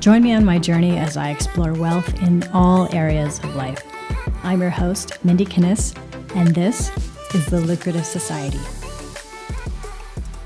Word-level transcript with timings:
Join 0.00 0.22
me 0.22 0.32
on 0.32 0.44
my 0.44 0.60
journey 0.60 0.96
as 0.96 1.16
I 1.16 1.30
explore 1.30 1.72
wealth 1.72 2.22
in 2.22 2.44
all 2.52 2.88
areas 2.94 3.40
of 3.40 3.56
life. 3.56 3.82
I'm 4.44 4.60
your 4.60 4.70
host, 4.70 5.24
Mindy 5.24 5.44
Kinnis, 5.44 5.92
and 6.36 6.54
this 6.54 6.92
is 7.34 7.46
The 7.46 7.58
Lucrative 7.58 8.06
Society. 8.06 8.60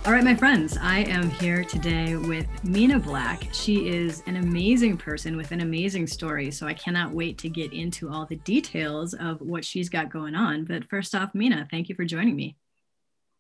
All 0.07 0.13
right, 0.13 0.25
my 0.25 0.35
friends, 0.35 0.79
I 0.81 1.01
am 1.01 1.29
here 1.29 1.65
today 1.65 2.17
with 2.17 2.47
Mina 2.65 2.99
Black. 2.99 3.47
She 3.53 3.89
is 3.89 4.23
an 4.27 4.37
amazing 4.37 4.97
person 4.97 5.37
with 5.37 5.53
an 5.53 5.61
amazing 5.61 6.07
story. 6.07 6.51
So 6.51 6.67
I 6.67 6.73
cannot 6.73 7.13
wait 7.13 7.37
to 7.39 7.51
get 7.51 7.75
into 7.75 8.09
all 8.09 8.25
the 8.25 8.37
details 8.37 9.13
of 9.13 9.39
what 9.43 9.67
she's 9.67 9.91
got 9.91 10.09
going 10.09 10.35
on. 10.35 10.65
But 10.65 10.89
first 10.89 11.15
off, 11.15 11.35
Mina, 11.35 11.69
thank 11.71 11.91
you 11.91 11.95
for 11.95 12.07
joining 12.07 12.37
me. 12.37 12.57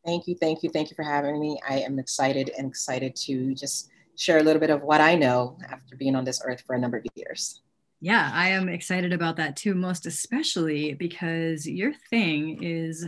Thank 0.05 0.27
you, 0.27 0.37
thank 0.39 0.63
you, 0.63 0.69
thank 0.69 0.91
you 0.91 0.95
for 0.95 1.05
having 1.05 1.41
me. 1.41 1.59
I 1.67 1.79
am 1.79 1.99
excited 1.99 2.51
and 2.59 2.69
excited 2.69 3.17
to 3.17 3.55
just 3.55 3.89
share 4.17 4.39
a 4.39 4.43
little 4.43 4.61
bit 4.61 4.71
of 4.71 4.83
what 4.83 5.01
I 5.01 5.15
know 5.15 5.59
after 5.69 5.96
being 5.96 6.14
on 6.14 6.25
this 6.25 6.41
earth 6.45 6.63
for 6.67 6.75
a 6.75 6.79
number 6.79 6.99
of 6.99 7.07
years. 7.14 7.61
Yeah, 8.00 8.31
I 8.35 8.49
am 8.49 8.69
excited 8.69 9.13
about 9.13 9.36
that 9.36 9.57
too, 9.57 9.75
most 9.75 10.07
especially 10.07 10.95
because 10.95 11.67
your 11.67 11.93
thing 12.11 12.63
is 12.63 13.07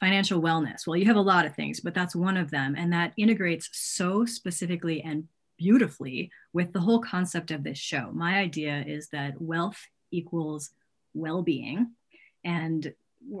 financial 0.00 0.42
wellness. 0.42 0.86
Well, 0.86 0.96
you 0.96 1.06
have 1.06 1.16
a 1.16 1.20
lot 1.20 1.46
of 1.46 1.54
things, 1.54 1.78
but 1.78 1.94
that's 1.94 2.16
one 2.16 2.36
of 2.36 2.50
them. 2.50 2.74
And 2.76 2.92
that 2.92 3.12
integrates 3.16 3.70
so 3.72 4.24
specifically 4.24 5.00
and 5.00 5.28
beautifully 5.58 6.32
with 6.52 6.72
the 6.72 6.80
whole 6.80 7.00
concept 7.00 7.52
of 7.52 7.62
this 7.62 7.78
show. 7.78 8.10
My 8.12 8.38
idea 8.38 8.82
is 8.84 9.08
that 9.10 9.40
wealth 9.40 9.80
equals 10.10 10.70
well 11.14 11.42
being. 11.42 11.92
And 12.44 12.92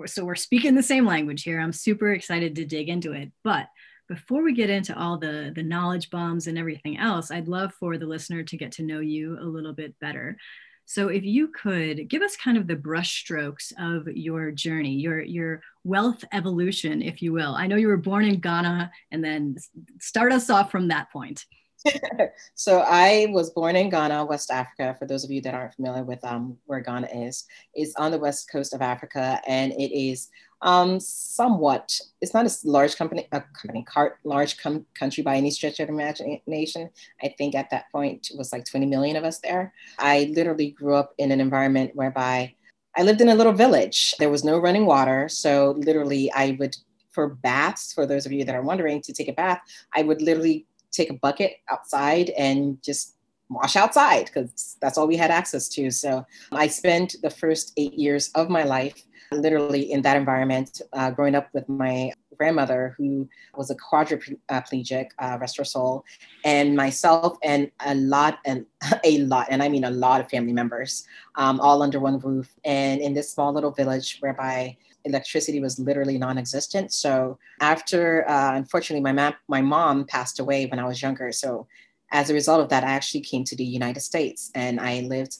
so 0.06 0.24
we're 0.24 0.36
speaking 0.36 0.76
the 0.76 0.84
same 0.84 1.04
language 1.04 1.42
here. 1.42 1.60
I'm 1.60 1.72
super 1.72 2.12
excited 2.12 2.54
to 2.54 2.64
dig 2.64 2.88
into 2.88 3.10
it. 3.10 3.32
But 3.42 3.66
before 4.08 4.42
we 4.42 4.52
get 4.52 4.70
into 4.70 4.98
all 4.98 5.18
the, 5.18 5.52
the 5.54 5.62
knowledge 5.62 6.10
bombs 6.10 6.46
and 6.46 6.58
everything 6.58 6.98
else, 6.98 7.30
I'd 7.30 7.48
love 7.48 7.72
for 7.74 7.96
the 7.98 8.06
listener 8.06 8.42
to 8.42 8.56
get 8.56 8.72
to 8.72 8.82
know 8.82 9.00
you 9.00 9.38
a 9.40 9.44
little 9.44 9.72
bit 9.72 9.98
better. 10.00 10.36
So 10.84 11.08
if 11.08 11.22
you 11.24 11.48
could 11.48 12.08
give 12.08 12.22
us 12.22 12.36
kind 12.36 12.58
of 12.58 12.66
the 12.66 12.76
brushstrokes 12.76 13.72
of 13.78 14.06
your 14.08 14.50
journey, 14.50 14.94
your 14.94 15.22
your 15.22 15.62
wealth 15.84 16.24
evolution, 16.32 17.02
if 17.02 17.22
you 17.22 17.32
will. 17.32 17.54
I 17.54 17.66
know 17.66 17.76
you 17.76 17.88
were 17.88 17.96
born 17.96 18.24
in 18.24 18.40
Ghana, 18.40 18.90
and 19.10 19.24
then 19.24 19.56
start 20.00 20.32
us 20.32 20.50
off 20.50 20.70
from 20.70 20.88
that 20.88 21.10
point. 21.10 21.44
so 22.54 22.80
I 22.80 23.28
was 23.30 23.50
born 23.50 23.76
in 23.76 23.90
Ghana, 23.90 24.24
West 24.24 24.50
Africa. 24.50 24.94
For 24.98 25.06
those 25.06 25.24
of 25.24 25.30
you 25.30 25.40
that 25.42 25.54
aren't 25.54 25.74
familiar 25.74 26.04
with 26.04 26.24
um, 26.24 26.56
where 26.66 26.80
Ghana 26.80 27.08
is, 27.12 27.44
it's 27.74 27.94
on 27.96 28.10
the 28.10 28.18
west 28.18 28.50
coast 28.50 28.74
of 28.74 28.82
Africa, 28.82 29.40
and 29.46 29.72
it 29.72 29.96
is 29.96 30.28
um, 30.62 31.00
somewhat. 31.00 32.00
It's 32.20 32.34
not 32.34 32.46
a 32.46 32.56
large 32.64 32.96
company, 32.96 33.26
a 33.32 33.40
company, 33.40 33.84
car, 33.84 34.18
large 34.24 34.56
com- 34.58 34.86
country 34.94 35.22
by 35.22 35.36
any 35.36 35.50
stretch 35.50 35.80
of 35.80 35.88
imagination. 35.88 36.88
I 37.22 37.34
think 37.36 37.54
at 37.54 37.70
that 37.70 37.90
point 37.92 38.30
it 38.30 38.38
was 38.38 38.52
like 38.52 38.64
20 38.64 38.86
million 38.86 39.16
of 39.16 39.24
us 39.24 39.40
there. 39.40 39.74
I 39.98 40.32
literally 40.34 40.70
grew 40.70 40.94
up 40.94 41.14
in 41.18 41.32
an 41.32 41.40
environment 41.40 41.92
whereby 41.94 42.54
I 42.96 43.02
lived 43.02 43.20
in 43.20 43.28
a 43.28 43.34
little 43.34 43.52
village. 43.52 44.14
There 44.18 44.30
was 44.30 44.44
no 44.44 44.58
running 44.58 44.86
water, 44.86 45.28
so 45.28 45.72
literally 45.78 46.30
I 46.32 46.56
would 46.60 46.76
for 47.10 47.28
baths. 47.28 47.92
For 47.92 48.06
those 48.06 48.24
of 48.24 48.32
you 48.32 48.44
that 48.44 48.54
are 48.54 48.62
wondering 48.62 49.02
to 49.02 49.12
take 49.12 49.28
a 49.28 49.32
bath, 49.32 49.60
I 49.94 50.02
would 50.02 50.22
literally 50.22 50.66
take 50.92 51.10
a 51.10 51.14
bucket 51.14 51.56
outside 51.70 52.30
and 52.30 52.82
just 52.82 53.16
wash 53.48 53.76
outside 53.76 54.26
because 54.26 54.76
that's 54.80 54.96
all 54.96 55.06
we 55.06 55.16
had 55.16 55.30
access 55.30 55.68
to. 55.68 55.90
So 55.90 56.24
I 56.52 56.68
spent 56.68 57.16
the 57.22 57.30
first 57.30 57.72
eight 57.76 57.94
years 57.94 58.30
of 58.34 58.48
my 58.48 58.64
life 58.64 59.02
literally 59.36 59.92
in 59.92 60.02
that 60.02 60.16
environment, 60.16 60.80
uh, 60.92 61.10
growing 61.10 61.34
up 61.34 61.48
with 61.52 61.68
my 61.68 62.12
grandmother 62.36 62.94
who 62.96 63.28
was 63.56 63.70
a 63.70 63.76
quadriplegic 63.76 65.08
uh, 65.18 65.38
restore 65.40 65.64
soul 65.64 66.04
and 66.44 66.74
myself 66.74 67.36
and 67.44 67.70
a 67.86 67.94
lot 67.94 68.38
and 68.46 68.64
a 69.04 69.18
lot 69.18 69.46
and 69.50 69.62
i 69.62 69.68
mean 69.68 69.84
a 69.84 69.90
lot 69.90 70.20
of 70.20 70.28
family 70.30 70.52
members 70.52 71.06
um, 71.36 71.60
all 71.60 71.82
under 71.82 72.00
one 72.00 72.18
roof. 72.18 72.54
And 72.64 73.00
in 73.00 73.14
this 73.14 73.32
small 73.32 73.52
little 73.52 73.70
village 73.70 74.18
whereby 74.20 74.76
electricity 75.04 75.60
was 75.60 75.78
literally 75.78 76.18
non-existent. 76.18 76.92
So 76.92 77.38
after 77.60 78.28
uh, 78.28 78.54
unfortunately 78.54 79.02
my, 79.02 79.12
ma- 79.12 79.38
my 79.48 79.60
mom 79.60 80.04
passed 80.04 80.38
away 80.38 80.66
when 80.66 80.78
i 80.78 80.86
was 80.86 81.02
younger. 81.02 81.32
So 81.32 81.66
as 82.12 82.28
a 82.30 82.34
result 82.34 82.60
of 82.60 82.68
that 82.68 82.84
i 82.84 82.90
actually 82.90 83.22
came 83.22 83.42
to 83.42 83.56
the 83.56 83.64
united 83.64 84.00
states 84.00 84.50
and 84.54 84.78
i 84.78 85.00
lived 85.00 85.38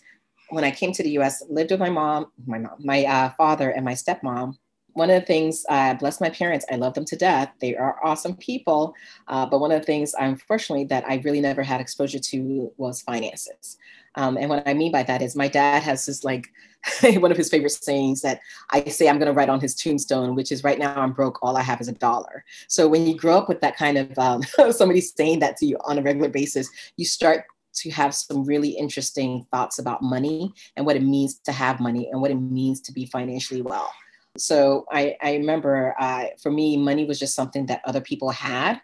when 0.53 0.65
I 0.65 0.71
came 0.71 0.93
to 0.93 1.03
the 1.03 1.11
US, 1.19 1.43
lived 1.49 1.71
with 1.71 1.81
my 1.81 1.91
mom, 1.91 2.27
my 2.47 2.59
mom, 2.59 2.77
my 2.79 3.05
uh, 3.05 3.31
father, 3.31 3.71
and 3.71 3.85
my 3.85 3.95
stepmom. 3.95 4.57
One 4.95 5.09
of 5.09 5.19
the 5.19 5.27
things, 5.27 5.65
uh, 5.71 5.95
bless 5.95 6.21
my 6.21 6.29
parents, 6.29 6.67
I 6.71 6.77
love 6.77 6.93
them 6.93 7.07
to 7.07 7.17
death. 7.17 7.51
They 7.63 7.75
are 7.75 7.99
awesome 8.05 8.37
people. 8.37 8.95
Uh, 9.27 9.47
but 9.47 9.61
one 9.61 9.73
of 9.73 9.81
the 9.81 9.87
things, 9.87 10.15
unfortunately, 10.19 10.85
that 10.87 11.05
I 11.09 11.23
really 11.25 11.41
never 11.41 11.63
had 11.63 11.81
exposure 11.81 12.19
to 12.19 12.71
was 12.77 13.01
finances. 13.01 13.79
Um, 14.17 14.37
and 14.37 14.51
what 14.51 14.69
I 14.69 14.75
mean 14.75 14.93
by 14.93 15.03
that 15.05 15.23
is 15.23 15.35
my 15.35 15.49
dad 15.49 15.83
has 15.83 16.05
this 16.05 16.25
like 16.25 16.49
one 17.03 17.31
of 17.31 17.39
his 17.39 17.49
favorite 17.49 17.71
sayings 17.71 18.21
that 18.21 18.41
I 18.71 18.85
say 18.85 19.09
I'm 19.09 19.19
going 19.19 19.29
to 19.29 19.33
write 19.33 19.49
on 19.49 19.61
his 19.61 19.75
tombstone, 19.75 20.35
which 20.35 20.53
is 20.53 20.63
right 20.63 20.79
now 20.79 20.95
I'm 20.95 21.13
broke, 21.13 21.39
all 21.43 21.57
I 21.57 21.63
have 21.63 21.81
is 21.81 21.89
a 21.89 21.93
dollar. 21.93 22.45
So 22.69 22.87
when 22.89 23.07
you 23.07 23.17
grow 23.17 23.39
up 23.39 23.49
with 23.49 23.63
that 23.63 23.77
kind 23.77 23.97
of 23.97 24.19
um, 24.19 24.43
somebody 24.73 25.01
saying 25.01 25.39
that 25.39 25.57
to 25.59 25.67
you 25.67 25.79
on 25.85 25.99
a 25.99 26.03
regular 26.03 26.29
basis, 26.29 26.69
you 26.99 27.07
start 27.07 27.45
to 27.75 27.91
have 27.91 28.15
some 28.15 28.45
really 28.45 28.71
interesting 28.71 29.47
thoughts 29.51 29.79
about 29.79 30.03
money 30.03 30.53
and 30.77 30.85
what 30.87 30.97
it 30.97 31.03
means 31.03 31.39
to 31.41 31.53
have 31.53 31.81
money 31.81 32.09
and 32.11 32.21
what 32.21 32.31
it 32.31 32.37
means 32.37 32.81
to 32.83 32.93
be 32.93 33.07
financially 33.07 33.63
well. 33.63 33.93
So 34.39 34.87
I, 34.91 35.17
I 35.23 35.35
remember 35.35 35.95
uh, 35.99 36.27
for 36.43 36.51
me, 36.51 36.77
money 36.77 37.05
was 37.05 37.19
just 37.19 37.35
something 37.35 37.67
that 37.67 37.83
other 37.85 38.01
people 38.01 38.31
had. 38.31 38.81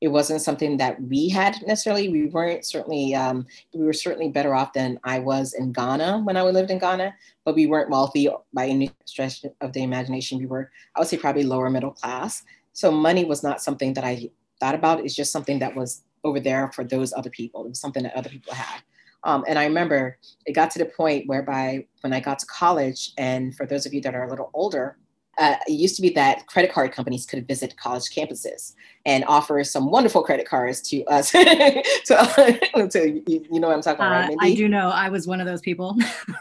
It 0.00 0.08
wasn't 0.08 0.42
something 0.42 0.76
that 0.76 1.00
we 1.00 1.28
had 1.28 1.56
necessarily. 1.66 2.08
We 2.08 2.26
weren't 2.26 2.64
certainly, 2.64 3.14
um, 3.14 3.46
we 3.72 3.84
were 3.84 3.92
certainly 3.92 4.28
better 4.28 4.54
off 4.54 4.72
than 4.72 5.00
I 5.02 5.18
was 5.18 5.54
in 5.54 5.72
Ghana 5.72 6.20
when 6.24 6.36
I 6.36 6.42
lived 6.42 6.70
in 6.70 6.78
Ghana, 6.78 7.14
but 7.44 7.54
we 7.54 7.66
weren't 7.66 7.90
wealthy 7.90 8.28
by 8.52 8.66
any 8.66 8.90
stretch 9.06 9.44
of 9.60 9.72
the 9.72 9.82
imagination. 9.82 10.38
We 10.38 10.46
were, 10.46 10.70
I 10.94 11.00
would 11.00 11.08
say, 11.08 11.16
probably 11.16 11.44
lower 11.44 11.70
middle 11.70 11.92
class. 11.92 12.42
So 12.72 12.90
money 12.90 13.24
was 13.24 13.42
not 13.42 13.62
something 13.62 13.94
that 13.94 14.04
I 14.04 14.28
thought 14.60 14.74
about. 14.74 15.00
It's 15.00 15.14
just 15.14 15.32
something 15.32 15.58
that 15.60 15.74
was 15.74 16.02
over 16.24 16.40
there 16.40 16.70
for 16.72 16.84
those 16.84 17.12
other 17.12 17.30
people. 17.30 17.64
It 17.64 17.68
was 17.70 17.80
something 17.80 18.02
that 18.02 18.16
other 18.16 18.30
people 18.30 18.54
had. 18.54 18.82
Um, 19.24 19.44
and 19.48 19.58
I 19.58 19.64
remember 19.64 20.18
it 20.46 20.52
got 20.52 20.70
to 20.72 20.78
the 20.78 20.84
point 20.84 21.26
whereby 21.26 21.86
when 22.02 22.12
I 22.12 22.20
got 22.20 22.38
to 22.40 22.46
college, 22.46 23.12
and 23.16 23.54
for 23.56 23.66
those 23.66 23.86
of 23.86 23.94
you 23.94 24.00
that 24.02 24.14
are 24.14 24.24
a 24.24 24.30
little 24.30 24.50
older, 24.52 24.98
uh, 25.38 25.56
it 25.66 25.72
used 25.72 25.96
to 25.96 26.02
be 26.02 26.10
that 26.10 26.46
credit 26.46 26.72
card 26.72 26.92
companies 26.92 27.26
could 27.26 27.46
visit 27.48 27.76
college 27.76 28.04
campuses 28.04 28.74
and 29.04 29.24
offer 29.26 29.64
some 29.64 29.90
wonderful 29.90 30.22
credit 30.22 30.46
cards 30.46 30.80
to 30.80 31.02
us. 31.04 31.30
to, 31.32 32.88
to 32.90 33.22
you, 33.26 33.44
you, 33.50 33.60
know 33.60 33.68
what 33.68 33.76
I'm 33.76 33.82
talking 33.82 34.04
about, 34.04 34.28
right, 34.28 34.30
uh, 34.30 34.36
I 34.40 34.54
do 34.54 34.68
know. 34.68 34.90
I 34.90 35.08
was 35.08 35.26
one 35.26 35.40
of 35.40 35.46
those 35.46 35.60
people. 35.60 35.96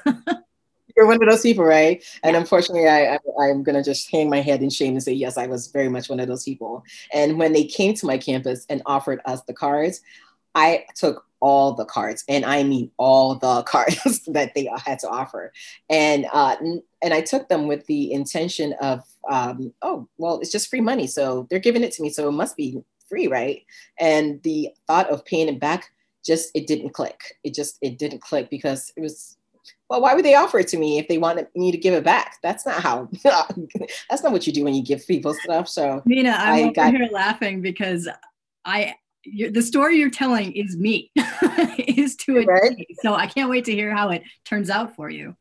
You're 0.96 1.08
one 1.08 1.22
of 1.22 1.30
those 1.30 1.42
people, 1.42 1.66
right? 1.66 2.04
And 2.24 2.36
unfortunately, 2.36 2.88
I, 2.88 3.18
I, 3.40 3.48
am 3.48 3.64
going 3.64 3.76
to 3.76 3.84
just 3.84 4.12
hang 4.12 4.30
my 4.30 4.42
head 4.42 4.62
in 4.62 4.70
shame 4.70 4.94
and 4.94 5.04
say, 5.04 5.14
yes, 5.14 5.38
I 5.38 5.48
was 5.48 5.68
very 5.68 5.90
much 5.90 6.10
one 6.10 6.20
of 6.20 6.28
those 6.28 6.44
people. 6.44 6.84
And 7.12 7.40
when 7.40 7.54
they 7.54 7.66
came 7.66 7.94
to 7.96 8.06
my 8.06 8.18
campus 8.18 8.66
and 8.70 8.82
offered 8.86 9.20
us 9.26 9.42
the 9.44 9.54
cards, 9.54 10.02
I 10.56 10.86
took 10.96 11.26
all 11.40 11.74
the 11.74 11.86
cards, 11.86 12.24
and 12.30 12.46
I 12.46 12.64
mean 12.64 12.90
all 12.98 13.36
the 13.36 13.64
cards 13.68 14.22
that 14.28 14.54
they 14.56 14.70
had 14.84 15.00
to 15.00 15.10
offer, 15.10 15.52
and 15.90 16.26
uh, 16.32 16.56
and 17.02 17.14
I 17.14 17.22
took 17.22 17.50
them 17.50 17.68
with 17.68 17.86
the 17.88 18.14
intention 18.14 18.74
of, 18.82 19.04
um, 19.30 19.74
oh, 19.82 20.08
well, 20.18 20.40
it's 20.40 20.52
just 20.52 20.70
free 20.70 20.80
money, 20.80 21.06
so 21.06 21.48
they're 21.50 21.60
giving 21.60 21.84
it 21.84 21.92
to 21.94 22.02
me, 22.02 22.10
so 22.10 22.30
it 22.30 22.32
must 22.32 22.56
be 22.56 22.82
free, 23.10 23.28
right? 23.28 23.64
And 24.00 24.42
the 24.44 24.70
thought 24.88 25.10
of 25.10 25.26
paying 25.26 25.50
it 25.50 25.60
back 25.60 25.92
just 26.26 26.50
it 26.56 26.66
didn't 26.66 26.92
click. 26.92 27.20
It 27.44 27.54
just 27.54 27.78
it 27.82 28.00
didn't 28.00 28.22
click 28.22 28.50
because 28.50 28.94
it 28.96 29.02
was 29.02 29.38
well, 29.90 30.02
why 30.02 30.14
would 30.14 30.26
they 30.26 30.36
offer 30.36 30.60
it 30.60 30.68
to 30.70 30.78
me 30.78 30.98
if 30.98 31.08
they 31.08 31.18
wanted 31.18 31.48
me 31.56 31.72
to 31.72 31.78
give 31.78 31.94
it 31.94 32.04
back? 32.04 32.38
That's 32.42 32.66
not 32.66 32.82
how. 32.82 33.10
that's 34.10 34.24
not 34.24 34.32
what 34.32 34.48
you 34.48 34.54
do 34.54 34.64
when 34.64 34.74
you 34.74 34.84
give 34.84 35.06
people 35.08 35.34
stuff. 35.34 35.70
So, 35.70 36.02
Mina, 36.06 36.32
I'm 36.32 36.70
I 36.70 36.72
got, 36.72 36.94
here 36.94 37.08
laughing 37.12 37.62
because 37.62 38.10
I 38.66 38.96
the 39.26 39.62
story 39.62 39.98
you're 39.98 40.10
telling 40.10 40.52
is 40.54 40.76
me, 40.76 41.12
is 41.78 42.16
to 42.18 42.40
a 42.40 42.46
right? 42.46 42.88
So 43.02 43.14
I 43.14 43.28
can't 43.28 43.50
wait 43.50 43.66
to 43.66 43.72
hear 43.72 43.96
how 43.96 44.10
it 44.10 44.24
turns 44.46 44.70
out 44.70 44.96
for 44.96 45.10
you. 45.10 45.36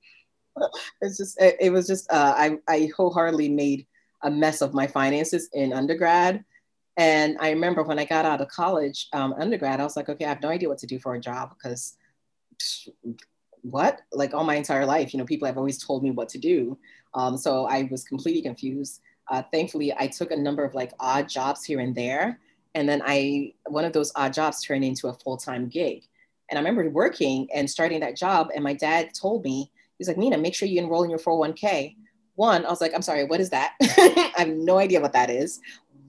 It's 1.00 1.16
just 1.16 1.40
it, 1.40 1.56
it 1.60 1.70
was 1.70 1.86
just 1.86 2.10
uh, 2.12 2.34
I 2.36 2.58
I 2.68 2.90
wholeheartedly 2.96 3.48
made 3.48 3.86
a 4.22 4.30
mess 4.30 4.60
of 4.60 4.74
my 4.74 4.86
finances 4.86 5.48
in 5.52 5.72
undergrad. 5.72 6.44
And 6.96 7.38
I 7.40 7.50
remember 7.50 7.82
when 7.82 7.98
I 7.98 8.04
got 8.04 8.26
out 8.26 8.40
of 8.42 8.48
college, 8.48 9.08
um, 9.14 9.32
undergrad, 9.32 9.80
I 9.80 9.84
was 9.84 9.96
like, 9.96 10.10
okay, 10.10 10.26
I 10.26 10.28
have 10.28 10.42
no 10.42 10.50
idea 10.50 10.68
what 10.68 10.78
to 10.78 10.86
do 10.86 10.98
for 10.98 11.14
a 11.14 11.20
job 11.20 11.54
because 11.56 11.96
what? 13.62 14.00
Like 14.12 14.34
all 14.34 14.44
my 14.44 14.56
entire 14.56 14.84
life, 14.84 15.12
you 15.12 15.18
know, 15.18 15.24
people 15.24 15.46
have 15.46 15.58
always 15.58 15.82
told 15.82 16.02
me 16.02 16.10
what 16.10 16.28
to 16.30 16.38
do. 16.38 16.78
Um, 17.14 17.36
so 17.36 17.66
I 17.66 17.88
was 17.90 18.04
completely 18.04 18.42
confused. 18.42 19.00
Uh, 19.30 19.42
thankfully, 19.52 19.94
I 19.96 20.08
took 20.08 20.30
a 20.30 20.36
number 20.36 20.64
of 20.64 20.74
like 20.74 20.92
odd 21.00 21.28
jobs 21.28 21.64
here 21.64 21.80
and 21.80 21.94
there. 21.94 22.40
And 22.74 22.88
then 22.88 23.02
I, 23.04 23.54
one 23.66 23.84
of 23.84 23.92
those 23.92 24.12
odd 24.16 24.32
jobs 24.32 24.62
turned 24.62 24.84
into 24.84 25.08
a 25.08 25.14
full 25.14 25.36
time 25.36 25.68
gig. 25.68 26.02
And 26.50 26.58
I 26.58 26.62
remember 26.62 26.88
working 26.90 27.48
and 27.54 27.70
starting 27.70 28.00
that 28.00 28.16
job. 28.16 28.50
And 28.54 28.64
my 28.64 28.74
dad 28.74 29.10
told 29.14 29.44
me, 29.44 29.70
he's 29.98 30.08
like, 30.08 30.18
Mina, 30.18 30.38
make 30.38 30.54
sure 30.54 30.68
you 30.68 30.80
enroll 30.80 31.04
in 31.04 31.10
your 31.10 31.18
401k. 31.18 31.96
One, 32.34 32.64
I 32.66 32.70
was 32.70 32.80
like, 32.80 32.92
I'm 32.94 33.02
sorry, 33.02 33.24
what 33.24 33.40
is 33.40 33.50
that? 33.50 33.74
I 33.80 34.32
have 34.36 34.48
no 34.48 34.78
idea 34.78 35.00
what 35.00 35.12
that 35.12 35.30
is. 35.30 35.60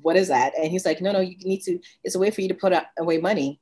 What 0.02 0.16
is 0.16 0.30
that? 0.30 0.54
And 0.58 0.70
he's 0.72 0.86
like, 0.86 1.02
no, 1.02 1.12
no, 1.12 1.20
you 1.20 1.38
need 1.44 1.62
to, 1.64 1.80
it's 2.04 2.16
a 2.16 2.20
way 2.20 2.32
for 2.32 2.42
you 2.42 2.48
to 2.48 2.54
put 2.54 2.74
away 2.98 3.20
money 3.20 3.62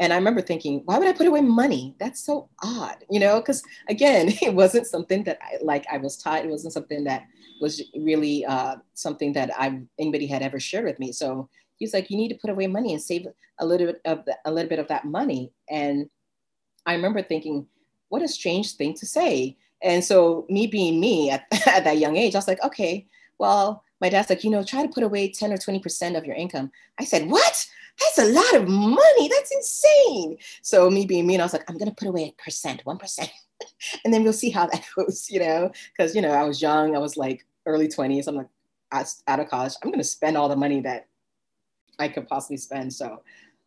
And 0.00 0.14
I 0.14 0.16
remember 0.16 0.40
thinking, 0.40 0.80
why 0.86 0.98
would 0.98 1.06
I 1.06 1.12
put 1.12 1.26
away 1.26 1.42
money? 1.42 1.94
That's 2.00 2.24
so 2.24 2.48
odd, 2.64 3.04
you 3.10 3.20
know, 3.20 3.38
because 3.38 3.62
again, 3.88 4.30
it 4.42 4.54
wasn't 4.54 4.86
something 4.86 5.22
that 5.24 5.38
I 5.42 5.58
like 5.62 5.84
I 5.92 5.98
was 5.98 6.16
taught. 6.16 6.44
It 6.44 6.50
wasn't 6.50 6.72
something 6.72 7.04
that 7.04 7.26
was 7.60 7.82
really 7.94 8.44
uh, 8.46 8.76
something 8.94 9.34
that 9.34 9.50
I 9.56 9.82
anybody 9.98 10.26
had 10.26 10.42
ever 10.42 10.58
shared 10.58 10.86
with 10.86 10.98
me. 10.98 11.12
So 11.12 11.50
he 11.76 11.84
was 11.84 11.92
like, 11.92 12.10
you 12.10 12.16
need 12.16 12.30
to 12.30 12.38
put 12.38 12.50
away 12.50 12.66
money 12.66 12.94
and 12.94 13.02
save 13.02 13.26
a 13.58 13.66
little 13.66 13.88
bit 13.88 14.00
of 14.06 14.24
the, 14.24 14.36
a 14.46 14.50
little 14.50 14.70
bit 14.70 14.78
of 14.78 14.88
that 14.88 15.04
money. 15.04 15.52
And 15.68 16.08
I 16.86 16.94
remember 16.94 17.22
thinking, 17.22 17.66
what 18.08 18.22
a 18.22 18.28
strange 18.28 18.76
thing 18.76 18.94
to 18.94 19.06
say. 19.06 19.58
And 19.82 20.02
so 20.02 20.46
me 20.48 20.66
being 20.66 20.98
me 20.98 21.30
at, 21.30 21.44
at 21.66 21.84
that 21.84 21.98
young 21.98 22.16
age, 22.16 22.34
I 22.34 22.38
was 22.38 22.48
like, 22.48 22.62
okay, 22.64 23.06
well, 23.38 23.84
my 24.00 24.08
dad's 24.08 24.30
like, 24.30 24.44
you 24.44 24.50
know, 24.50 24.64
try 24.64 24.82
to 24.82 24.92
put 24.92 25.02
away 25.02 25.30
10 25.30 25.52
or 25.52 25.58
20% 25.58 26.16
of 26.16 26.24
your 26.24 26.36
income. 26.36 26.70
I 26.98 27.04
said, 27.04 27.30
what? 27.30 27.66
That's 28.00 28.18
a 28.18 28.32
lot 28.32 28.54
of 28.54 28.68
money. 28.68 29.28
That's 29.28 29.52
insane. 29.52 30.38
So 30.62 30.90
me 30.90 31.06
being 31.06 31.26
me, 31.26 31.34
and 31.34 31.42
I 31.42 31.44
was 31.44 31.52
like, 31.52 31.68
I'm 31.68 31.78
gonna 31.78 31.94
put 31.94 32.08
away 32.08 32.34
a 32.38 32.42
percent, 32.42 32.80
one 32.84 32.98
percent, 32.98 33.30
and 34.04 34.12
then 34.12 34.22
we'll 34.22 34.32
see 34.32 34.50
how 34.50 34.66
that 34.66 34.84
goes, 34.96 35.28
you 35.30 35.40
know, 35.40 35.70
because 35.96 36.14
you 36.14 36.22
know 36.22 36.30
I 36.30 36.44
was 36.44 36.62
young, 36.62 36.96
I 36.96 36.98
was 36.98 37.16
like 37.16 37.46
early 37.66 37.88
20s. 37.88 38.26
I'm 38.26 38.36
like 38.36 38.48
out 38.92 39.40
of 39.40 39.48
college. 39.48 39.74
I'm 39.82 39.90
gonna 39.90 40.04
spend 40.04 40.36
all 40.36 40.48
the 40.48 40.56
money 40.56 40.80
that 40.80 41.08
I 41.98 42.08
could 42.08 42.26
possibly 42.26 42.56
spend. 42.56 42.92
So 42.92 43.22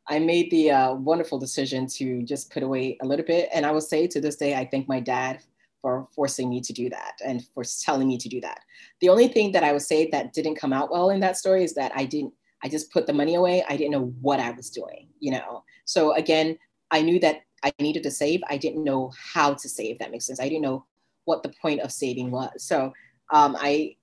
I 0.07 0.19
made 0.19 0.51
the 0.51 0.71
uh, 0.71 0.93
wonderful 0.95 1.39
decision 1.39 1.87
to 1.87 2.23
just 2.23 2.51
put 2.51 2.63
away 2.63 2.97
a 3.01 3.05
little 3.05 3.25
bit. 3.25 3.49
And 3.53 3.65
I 3.65 3.71
will 3.71 3.81
say 3.81 4.07
to 4.07 4.19
this 4.19 4.35
day, 4.35 4.55
I 4.55 4.67
thank 4.69 4.87
my 4.87 4.99
dad 4.99 5.41
for 5.81 6.07
forcing 6.15 6.49
me 6.49 6.61
to 6.61 6.73
do 6.73 6.89
that 6.89 7.13
and 7.25 7.45
for 7.53 7.63
telling 7.63 8.07
me 8.07 8.17
to 8.17 8.29
do 8.29 8.41
that. 8.41 8.61
The 8.99 9.09
only 9.09 9.27
thing 9.27 9.51
that 9.53 9.63
I 9.63 9.71
would 9.71 9.81
say 9.81 10.09
that 10.09 10.33
didn't 10.33 10.55
come 10.55 10.73
out 10.73 10.91
well 10.91 11.09
in 11.09 11.19
that 11.21 11.37
story 11.37 11.63
is 11.63 11.73
that 11.75 11.91
I 11.95 12.05
didn't, 12.05 12.33
I 12.63 12.69
just 12.69 12.91
put 12.91 13.07
the 13.07 13.13
money 13.13 13.35
away. 13.35 13.63
I 13.67 13.75
didn't 13.75 13.91
know 13.91 14.13
what 14.21 14.39
I 14.39 14.51
was 14.51 14.69
doing, 14.69 15.07
you 15.19 15.31
know? 15.31 15.63
So 15.85 16.13
again, 16.13 16.57
I 16.91 17.01
knew 17.01 17.19
that 17.19 17.41
I 17.63 17.73
needed 17.79 18.03
to 18.03 18.11
save. 18.11 18.41
I 18.49 18.57
didn't 18.57 18.83
know 18.83 19.11
how 19.33 19.53
to 19.53 19.69
save. 19.69 19.99
That 19.99 20.11
makes 20.11 20.25
sense. 20.25 20.39
I 20.39 20.47
didn't 20.47 20.61
know 20.61 20.85
what 21.25 21.43
the 21.43 21.53
point 21.61 21.81
of 21.81 21.91
saving 21.91 22.31
was. 22.31 22.51
So 22.57 22.93
um, 23.31 23.55
I, 23.59 23.95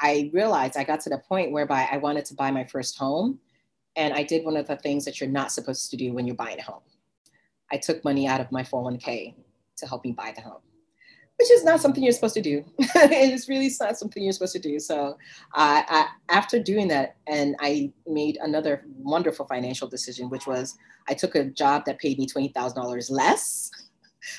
I 0.00 0.30
realized 0.32 0.76
I 0.76 0.84
got 0.84 1.00
to 1.00 1.10
the 1.10 1.18
point 1.18 1.52
whereby 1.52 1.88
I 1.90 1.96
wanted 1.98 2.24
to 2.26 2.34
buy 2.34 2.50
my 2.50 2.64
first 2.64 2.98
home 2.98 3.38
and 3.96 4.14
I 4.14 4.22
did 4.22 4.44
one 4.44 4.56
of 4.56 4.68
the 4.68 4.76
things 4.76 5.04
that 5.04 5.20
you're 5.20 5.28
not 5.28 5.52
supposed 5.52 5.90
to 5.90 5.96
do 5.96 6.12
when 6.12 6.26
you're 6.26 6.36
buying 6.36 6.58
a 6.58 6.62
home. 6.62 6.82
I 7.72 7.76
took 7.76 8.04
money 8.04 8.26
out 8.26 8.40
of 8.40 8.50
my 8.52 8.62
401k 8.62 9.34
to 9.76 9.86
help 9.86 10.04
me 10.04 10.12
buy 10.12 10.32
the 10.34 10.42
home, 10.42 10.60
which 11.38 11.52
is 11.52 11.64
not 11.64 11.80
something 11.80 12.02
you're 12.02 12.12
supposed 12.12 12.34
to 12.34 12.42
do. 12.42 12.64
it's 12.78 13.48
really 13.48 13.70
not 13.80 13.96
something 13.96 14.22
you're 14.22 14.32
supposed 14.32 14.54
to 14.54 14.58
do. 14.58 14.80
So, 14.80 15.16
I, 15.54 16.08
after 16.28 16.60
doing 16.60 16.88
that, 16.88 17.16
and 17.28 17.54
I 17.60 17.92
made 18.06 18.38
another 18.42 18.84
wonderful 18.98 19.46
financial 19.46 19.88
decision, 19.88 20.30
which 20.30 20.48
was 20.48 20.76
I 21.08 21.14
took 21.14 21.36
a 21.36 21.44
job 21.44 21.84
that 21.86 22.00
paid 22.00 22.18
me 22.18 22.26
$20,000 22.26 23.10
less. 23.10 23.70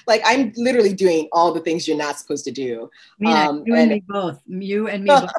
Like 0.06 0.22
I'm 0.24 0.52
literally 0.56 0.94
doing 0.94 1.30
all 1.32 1.52
the 1.52 1.62
things 1.62 1.88
you're 1.88 1.98
not 1.98 2.20
supposed 2.20 2.46
to 2.46 2.52
do. 2.52 2.92
Mina, 3.18 3.50
um, 3.50 3.64
you 3.66 3.74
and, 3.74 3.84
and 3.84 3.92
me 3.92 4.04
both. 4.08 4.40
You 4.46 4.88
and 4.88 5.04
me 5.04 5.10
both. 5.10 5.32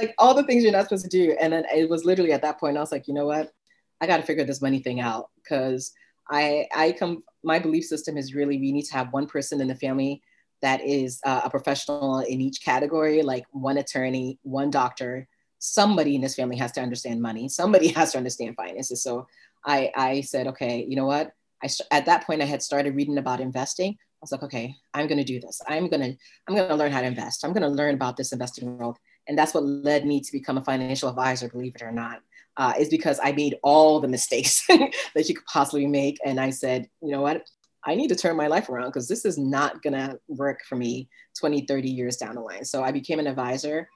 like 0.00 0.14
all 0.18 0.34
the 0.34 0.42
things 0.42 0.64
you're 0.64 0.72
not 0.72 0.84
supposed 0.84 1.04
to 1.04 1.10
do. 1.10 1.36
And 1.40 1.52
then 1.52 1.64
it 1.72 1.88
was 1.88 2.04
literally 2.04 2.32
at 2.32 2.42
that 2.42 2.58
point, 2.58 2.76
I 2.76 2.80
was 2.80 2.90
like, 2.90 3.06
you 3.06 3.14
know 3.14 3.26
what? 3.26 3.52
I 4.00 4.08
got 4.08 4.16
to 4.16 4.24
figure 4.24 4.42
this 4.42 4.62
money 4.62 4.80
thing 4.80 4.98
out 4.98 5.30
because 5.36 5.92
I, 6.32 6.66
I 6.74 6.92
come, 6.92 7.22
my 7.44 7.58
belief 7.58 7.84
system 7.84 8.16
is 8.16 8.34
really, 8.34 8.58
we 8.58 8.72
need 8.72 8.86
to 8.86 8.94
have 8.94 9.12
one 9.12 9.26
person 9.26 9.60
in 9.60 9.68
the 9.68 9.74
family 9.74 10.22
that 10.62 10.80
is 10.80 11.20
uh, 11.26 11.42
a 11.44 11.50
professional 11.50 12.20
in 12.20 12.40
each 12.40 12.64
category, 12.64 13.22
like 13.22 13.44
one 13.50 13.76
attorney, 13.76 14.38
one 14.42 14.70
doctor, 14.70 15.28
somebody 15.58 16.14
in 16.14 16.22
this 16.22 16.34
family 16.34 16.56
has 16.56 16.72
to 16.72 16.80
understand 16.80 17.20
money. 17.20 17.48
Somebody 17.48 17.88
has 17.98 18.12
to 18.12 18.18
understand 18.18 18.56
finances. 18.56 19.02
So 19.02 19.26
I, 19.64 19.92
I 19.94 20.20
said, 20.22 20.46
okay, 20.48 20.86
you 20.88 20.96
know 20.96 21.06
what? 21.06 21.32
I, 21.62 21.68
at 21.90 22.06
that 22.06 22.26
point, 22.26 22.42
I 22.42 22.46
had 22.46 22.62
started 22.62 22.96
reading 22.96 23.18
about 23.18 23.40
investing. 23.40 23.92
I 23.92 24.22
was 24.22 24.32
like, 24.32 24.42
okay, 24.44 24.74
I'm 24.94 25.06
going 25.06 25.18
to 25.18 25.24
do 25.24 25.38
this. 25.38 25.60
I'm 25.68 25.88
going 25.88 26.00
to, 26.00 26.16
I'm 26.48 26.54
going 26.54 26.68
to 26.68 26.74
learn 26.74 26.92
how 26.92 27.00
to 27.00 27.06
invest. 27.06 27.44
I'm 27.44 27.52
going 27.52 27.62
to 27.62 27.68
learn 27.68 27.94
about 27.94 28.16
this 28.16 28.32
investing 28.32 28.78
world. 28.78 28.96
And 29.28 29.38
that's 29.38 29.54
what 29.54 29.64
led 29.64 30.06
me 30.06 30.20
to 30.20 30.32
become 30.32 30.58
a 30.58 30.64
financial 30.64 31.08
advisor, 31.08 31.48
believe 31.48 31.76
it 31.76 31.82
or 31.82 31.92
not, 31.92 32.20
uh, 32.56 32.74
is 32.78 32.88
because 32.88 33.18
I 33.22 33.32
made 33.32 33.56
all 33.62 34.00
the 34.00 34.08
mistakes 34.08 34.64
that 34.68 35.28
you 35.28 35.34
could 35.34 35.46
possibly 35.46 35.86
make. 35.86 36.18
And 36.24 36.38
I 36.38 36.50
said, 36.50 36.88
you 37.00 37.10
know 37.10 37.22
what? 37.22 37.46
I 37.84 37.94
need 37.94 38.08
to 38.08 38.16
turn 38.16 38.36
my 38.36 38.46
life 38.46 38.68
around 38.68 38.86
because 38.86 39.08
this 39.08 39.24
is 39.24 39.38
not 39.38 39.82
going 39.82 39.94
to 39.94 40.18
work 40.28 40.60
for 40.68 40.76
me 40.76 41.08
20, 41.38 41.62
30 41.66 41.90
years 41.90 42.16
down 42.16 42.36
the 42.36 42.40
line. 42.40 42.64
So 42.64 42.82
I 42.82 42.92
became 42.92 43.18
an 43.18 43.26
advisor. 43.26 43.88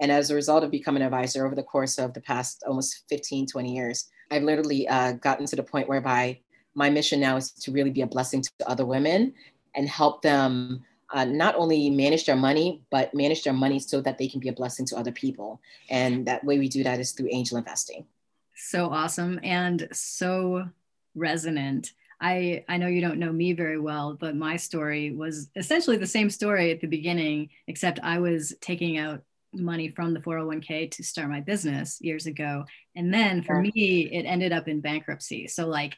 And 0.00 0.12
as 0.12 0.30
a 0.30 0.34
result 0.34 0.62
of 0.62 0.70
becoming 0.70 1.02
an 1.02 1.06
advisor 1.06 1.44
over 1.44 1.54
the 1.54 1.62
course 1.62 1.98
of 1.98 2.14
the 2.14 2.20
past 2.20 2.62
almost 2.66 3.04
15, 3.08 3.46
20 3.46 3.74
years, 3.74 4.08
I've 4.30 4.42
literally 4.42 4.86
uh, 4.88 5.12
gotten 5.12 5.46
to 5.46 5.56
the 5.56 5.62
point 5.62 5.88
whereby 5.88 6.38
my 6.74 6.88
mission 6.88 7.20
now 7.20 7.36
is 7.36 7.52
to 7.52 7.72
really 7.72 7.90
be 7.90 8.02
a 8.02 8.06
blessing 8.06 8.42
to 8.42 8.50
other 8.66 8.86
women 8.86 9.34
and 9.74 9.88
help 9.88 10.22
them 10.22 10.84
uh, 11.12 11.24
not 11.24 11.54
only 11.56 11.90
manage 11.90 12.26
their 12.26 12.36
money, 12.36 12.82
but 12.90 13.14
manage 13.14 13.44
their 13.44 13.52
money 13.52 13.78
so 13.78 14.00
that 14.00 14.18
they 14.18 14.26
can 14.26 14.40
be 14.40 14.48
a 14.48 14.52
blessing 14.52 14.86
to 14.86 14.96
other 14.96 15.12
people. 15.12 15.60
And 15.90 16.26
that 16.26 16.42
way 16.44 16.58
we 16.58 16.68
do 16.68 16.82
that 16.84 17.00
is 17.00 17.12
through 17.12 17.28
angel 17.30 17.58
investing. 17.58 18.06
So 18.54 18.90
awesome 18.90 19.38
and 19.42 19.88
so 19.92 20.68
resonant. 21.14 21.92
I, 22.20 22.64
I 22.68 22.76
know 22.76 22.86
you 22.86 23.00
don't 23.00 23.18
know 23.18 23.32
me 23.32 23.52
very 23.52 23.78
well, 23.78 24.16
but 24.18 24.36
my 24.36 24.56
story 24.56 25.10
was 25.10 25.48
essentially 25.56 25.96
the 25.96 26.06
same 26.06 26.30
story 26.30 26.70
at 26.70 26.80
the 26.80 26.86
beginning, 26.86 27.50
except 27.66 27.98
I 28.02 28.20
was 28.20 28.54
taking 28.60 28.96
out 28.96 29.22
money 29.52 29.88
from 29.88 30.14
the 30.14 30.20
401k 30.20 30.90
to 30.92 31.02
start 31.02 31.28
my 31.28 31.40
business 31.40 31.98
years 32.00 32.26
ago. 32.26 32.64
And 32.96 33.12
then 33.12 33.42
for 33.42 33.60
me, 33.60 34.08
it 34.10 34.24
ended 34.24 34.52
up 34.52 34.68
in 34.68 34.80
bankruptcy. 34.80 35.48
So, 35.48 35.66
like, 35.66 35.96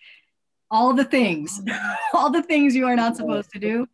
all 0.70 0.94
the 0.94 1.04
things, 1.04 1.60
all 2.14 2.30
the 2.30 2.42
things 2.42 2.74
you 2.74 2.86
are 2.86 2.96
not 2.96 3.16
supposed 3.16 3.50
to 3.52 3.58
do, 3.58 3.86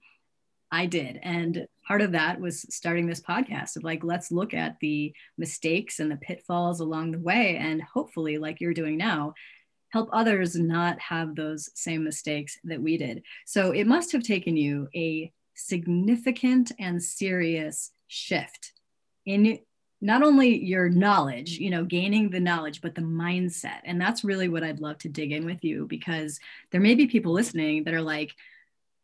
I 0.72 0.87
did. 0.87 1.19
And 1.22 1.67
part 1.87 2.00
of 2.00 2.12
that 2.12 2.40
was 2.40 2.67
starting 2.75 3.06
this 3.06 3.20
podcast 3.20 3.76
of 3.76 3.82
like, 3.82 4.05
let's 4.05 4.31
look 4.31 4.55
at 4.55 4.78
the 4.81 5.12
mistakes 5.37 5.99
and 5.99 6.11
the 6.11 6.17
pitfalls 6.17 6.81
along 6.81 7.11
the 7.11 7.19
way. 7.19 7.56
And 7.56 7.82
hopefully, 7.82 8.38
like 8.38 8.61
you're 8.61 8.75
doing 8.75 8.96
now, 8.96 9.34
help 9.88 10.08
others 10.12 10.55
not 10.55 11.00
have 11.00 11.34
those 11.34 11.70
same 11.75 12.05
mistakes 12.05 12.58
that 12.64 12.81
we 12.81 12.96
did. 12.96 13.22
So 13.44 13.72
it 13.72 13.87
must 13.87 14.12
have 14.12 14.22
taken 14.22 14.56
you 14.56 14.88
a 14.94 15.32
significant 15.55 16.73
and 16.78 17.02
serious 17.02 17.90
shift 18.06 18.73
in 19.26 19.58
not 20.00 20.23
only 20.23 20.64
your 20.64 20.88
knowledge, 20.88 21.58
you 21.58 21.69
know, 21.69 21.84
gaining 21.84 22.31
the 22.31 22.40
knowledge, 22.40 22.81
but 22.81 22.94
the 22.94 23.02
mindset. 23.02 23.81
And 23.84 24.00
that's 24.00 24.25
really 24.25 24.49
what 24.49 24.62
I'd 24.62 24.81
love 24.81 24.99
to 24.99 25.08
dig 25.08 25.32
in 25.32 25.44
with 25.44 25.62
you 25.62 25.87
because 25.87 26.40
there 26.70 26.81
may 26.81 26.94
be 26.94 27.06
people 27.06 27.32
listening 27.32 27.84
that 27.84 27.94
are 27.94 28.00
like, 28.00 28.35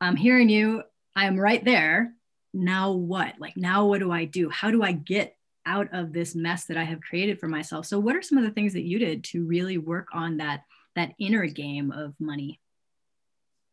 I'm 0.00 0.16
hearing 0.16 0.48
you. 0.48 0.82
I'm 1.16 1.38
right 1.38 1.64
there. 1.64 2.12
Now 2.52 2.92
what? 2.92 3.34
Like, 3.40 3.56
now 3.56 3.86
what 3.86 4.00
do 4.00 4.12
I 4.12 4.26
do? 4.26 4.50
How 4.50 4.70
do 4.70 4.82
I 4.82 4.92
get 4.92 5.34
out 5.64 5.88
of 5.92 6.12
this 6.12 6.34
mess 6.34 6.66
that 6.66 6.76
I 6.76 6.84
have 6.84 7.00
created 7.00 7.40
for 7.40 7.48
myself? 7.48 7.86
So, 7.86 7.98
what 7.98 8.14
are 8.14 8.22
some 8.22 8.38
of 8.38 8.44
the 8.44 8.50
things 8.50 8.74
that 8.74 8.84
you 8.84 8.98
did 8.98 9.24
to 9.24 9.44
really 9.44 9.78
work 9.78 10.08
on 10.12 10.36
that 10.36 10.62
that 10.94 11.14
inner 11.18 11.46
game 11.46 11.90
of 11.90 12.14
money? 12.20 12.60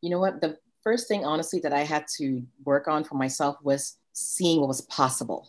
You 0.01 0.09
know 0.09 0.19
what? 0.19 0.41
The 0.41 0.57
first 0.83 1.07
thing, 1.07 1.25
honestly, 1.25 1.59
that 1.59 1.73
I 1.73 1.81
had 1.81 2.05
to 2.17 2.43
work 2.65 2.87
on 2.87 3.03
for 3.03 3.15
myself 3.15 3.57
was 3.61 3.97
seeing 4.13 4.59
what 4.59 4.67
was 4.67 4.81
possible. 4.81 5.47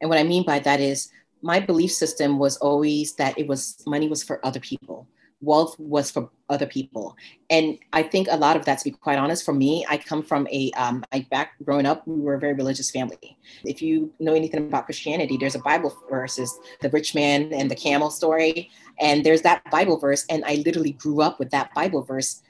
And 0.00 0.10
what 0.10 0.18
I 0.18 0.22
mean 0.22 0.44
by 0.44 0.58
that 0.60 0.80
is 0.80 1.10
my 1.42 1.60
belief 1.60 1.92
system 1.92 2.38
was 2.38 2.56
always 2.58 3.14
that 3.14 3.38
it 3.38 3.46
was 3.46 3.82
money 3.86 4.08
was 4.08 4.22
for 4.22 4.44
other 4.44 4.60
people 4.60 5.06
wealth 5.40 5.78
was 5.78 6.10
for 6.10 6.30
other 6.48 6.66
people. 6.66 7.16
And 7.50 7.78
I 7.92 8.02
think 8.02 8.28
a 8.30 8.36
lot 8.36 8.56
of 8.56 8.64
that, 8.64 8.78
to 8.78 8.84
be 8.84 8.90
quite 8.90 9.18
honest, 9.18 9.44
for 9.44 9.52
me, 9.52 9.84
I 9.88 9.98
come 9.98 10.22
from 10.22 10.46
a, 10.50 10.70
um, 10.72 11.04
I 11.12 11.26
back 11.30 11.52
growing 11.64 11.86
up, 11.86 12.06
we 12.06 12.20
were 12.20 12.34
a 12.34 12.40
very 12.40 12.54
religious 12.54 12.90
family. 12.90 13.36
If 13.64 13.82
you 13.82 14.12
know 14.18 14.34
anything 14.34 14.68
about 14.68 14.86
Christianity, 14.86 15.36
there's 15.36 15.54
a 15.54 15.60
Bible 15.60 15.96
verse, 16.08 16.38
is 16.38 16.56
the 16.80 16.90
rich 16.90 17.14
man 17.14 17.52
and 17.52 17.70
the 17.70 17.74
camel 17.74 18.10
story. 18.10 18.70
And 19.00 19.24
there's 19.24 19.42
that 19.42 19.68
Bible 19.70 19.98
verse. 19.98 20.24
And 20.30 20.44
I 20.44 20.62
literally 20.64 20.92
grew 20.92 21.20
up 21.20 21.38
with 21.38 21.50
that 21.50 21.74
Bible 21.74 22.02
verse 22.02 22.42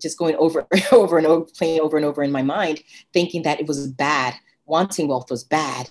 just 0.00 0.18
going 0.18 0.36
over 0.36 0.66
and 0.70 0.86
over 0.92 1.18
and 1.18 1.26
over, 1.26 1.46
playing 1.56 1.80
over 1.80 1.96
and 1.96 2.06
over 2.06 2.22
in 2.22 2.32
my 2.32 2.42
mind, 2.42 2.82
thinking 3.12 3.42
that 3.42 3.60
it 3.60 3.66
was 3.66 3.86
bad. 3.86 4.34
Wanting 4.66 5.08
wealth 5.08 5.30
was 5.30 5.44
bad. 5.44 5.90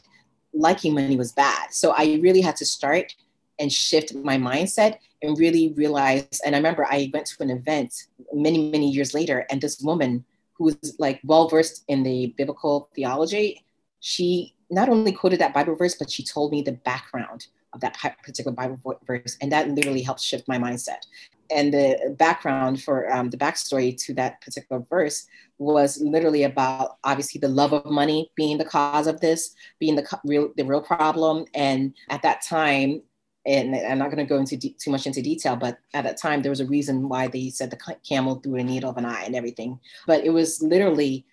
Liking 0.54 0.94
money 0.94 1.16
was 1.16 1.32
bad. 1.32 1.74
So 1.74 1.92
I 1.92 2.20
really 2.22 2.42
had 2.42 2.56
to 2.58 2.66
start 2.66 3.14
and 3.60 3.72
shift 3.72 4.14
my 4.16 4.38
mindset 4.38 4.98
and 5.22 5.38
really 5.38 5.74
realize. 5.74 6.42
And 6.46 6.56
I 6.56 6.60
remember 6.60 6.86
I 6.86 7.10
went 7.14 7.26
to 7.28 7.44
an 7.44 7.50
event 7.50 7.94
many, 8.34 8.70
many 8.70 8.90
years 8.90 9.14
later, 9.14 9.46
and 9.50 9.62
this 9.62 9.80
woman 9.82 10.26
who 10.54 10.66
was 10.66 10.96
like 11.00 11.20
well 11.24 11.48
versed 11.48 11.84
in 11.88 12.04
the 12.04 12.34
biblical 12.38 12.90
theology, 12.96 13.66
she 14.00 14.54
not 14.70 14.90
only 14.90 15.12
quoted 15.12 15.40
that 15.40 15.54
Bible 15.54 15.76
verse, 15.76 15.96
but 15.96 16.10
she 16.10 16.24
told 16.24 16.52
me 16.52 16.62
the 16.62 16.72
background 16.72 17.48
of 17.74 17.82
that 17.82 17.98
particular 18.24 18.56
Bible 18.56 19.00
verse. 19.06 19.38
And 19.42 19.52
that 19.52 19.70
literally 19.70 20.02
helped 20.02 20.22
shift 20.22 20.48
my 20.48 20.58
mindset. 20.58 21.06
And 21.52 21.74
the 21.74 22.16
background 22.18 22.82
for 22.82 23.12
um, 23.14 23.30
the 23.30 23.38
backstory 23.38 23.96
to 24.06 24.14
that 24.16 24.42
particular 24.42 24.84
verse 24.90 25.28
was 25.60 26.02
literally 26.02 26.44
about 26.44 26.98
obviously 27.04 27.40
the 27.40 27.48
love 27.48 27.74
of 27.74 27.86
money 27.86 28.32
being 28.36 28.58
the 28.58 28.66
cause 28.66 29.08
of 29.08 29.22
this, 29.22 29.54
being 29.80 29.96
the 29.96 30.20
real 30.26 30.52
the 30.58 30.64
real 30.64 30.82
problem. 30.82 31.46
And 31.54 31.94
at 32.10 32.24
that 32.24 32.42
time, 32.42 33.04
and 33.46 33.76
I'm 33.76 33.98
not 33.98 34.12
going 34.12 34.26
to 34.26 34.30
go 34.30 34.40
into 34.40 34.58
de- 34.58 34.76
too 34.80 34.92
much 34.92 35.06
into 35.06 35.22
detail, 35.22 35.56
but 35.56 35.78
at 35.94 36.04
that 36.04 36.18
time 36.18 36.42
there 36.42 36.50
was 36.50 36.60
a 36.60 36.66
reason 36.66 37.08
why 37.10 37.28
they 37.28 37.50
said 37.50 37.70
the 37.70 37.96
camel 38.08 38.36
through 38.36 38.56
a 38.56 38.64
needle 38.64 38.90
of 38.90 38.98
an 38.98 39.06
eye 39.06 39.24
and 39.24 39.36
everything. 39.36 39.80
But 40.08 40.24
it 40.26 40.32
was 40.32 40.62
literally 40.62 41.26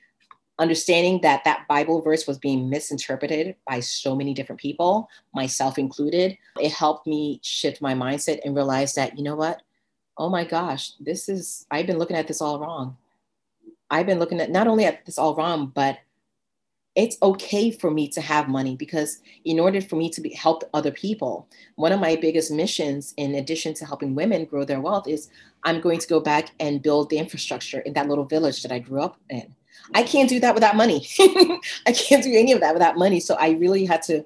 understanding 0.58 1.20
that 1.22 1.42
that 1.44 1.66
Bible 1.68 2.02
verse 2.02 2.26
was 2.26 2.38
being 2.38 2.68
misinterpreted 2.68 3.56
by 3.66 3.80
so 3.80 4.14
many 4.14 4.34
different 4.34 4.60
people, 4.60 5.08
myself 5.34 5.78
included. 5.78 6.36
It 6.60 6.72
helped 6.72 7.06
me 7.06 7.40
shift 7.42 7.80
my 7.80 7.94
mindset 7.94 8.40
and 8.44 8.54
realize 8.54 8.94
that 8.94 9.16
you 9.16 9.24
know 9.24 9.34
what, 9.34 9.62
oh 10.18 10.28
my 10.28 10.44
gosh, 10.44 10.92
this 11.00 11.28
is 11.28 11.66
I've 11.70 11.86
been 11.86 11.98
looking 11.98 12.16
at 12.16 12.28
this 12.28 12.40
all 12.40 12.60
wrong. 12.60 12.96
I've 13.90 14.06
been 14.06 14.18
looking 14.18 14.40
at 14.40 14.50
not 14.50 14.66
only 14.66 14.84
at 14.84 15.04
this 15.04 15.18
all 15.18 15.34
wrong, 15.34 15.72
but 15.74 15.98
it's 16.94 17.16
okay 17.22 17.70
for 17.70 17.90
me 17.90 18.06
to 18.08 18.20
have 18.20 18.48
money 18.48 18.76
because 18.76 19.20
in 19.44 19.58
order 19.58 19.80
for 19.80 19.96
me 19.96 20.10
to 20.10 20.20
be, 20.20 20.34
help 20.34 20.62
other 20.74 20.90
people 20.90 21.48
one 21.76 21.92
of 21.92 22.00
my 22.00 22.16
biggest 22.16 22.50
missions 22.50 23.14
in 23.16 23.34
addition 23.34 23.72
to 23.74 23.86
helping 23.86 24.14
women 24.14 24.44
grow 24.44 24.64
their 24.64 24.80
wealth 24.80 25.08
is 25.08 25.30
i'm 25.64 25.80
going 25.80 25.98
to 25.98 26.08
go 26.08 26.20
back 26.20 26.50
and 26.60 26.82
build 26.82 27.08
the 27.10 27.18
infrastructure 27.18 27.80
in 27.80 27.92
that 27.94 28.08
little 28.08 28.24
village 28.24 28.62
that 28.62 28.72
i 28.72 28.78
grew 28.78 29.00
up 29.00 29.16
in. 29.30 29.54
I 29.94 30.02
can't 30.02 30.28
do 30.28 30.38
that 30.40 30.54
without 30.54 30.76
money. 30.76 31.06
I 31.86 31.92
can't 31.92 32.22
do 32.22 32.32
any 32.32 32.52
of 32.52 32.60
that 32.60 32.74
without 32.74 32.96
money. 32.96 33.20
So 33.20 33.34
i 33.34 33.50
really 33.50 33.84
had 33.84 34.02
to 34.02 34.24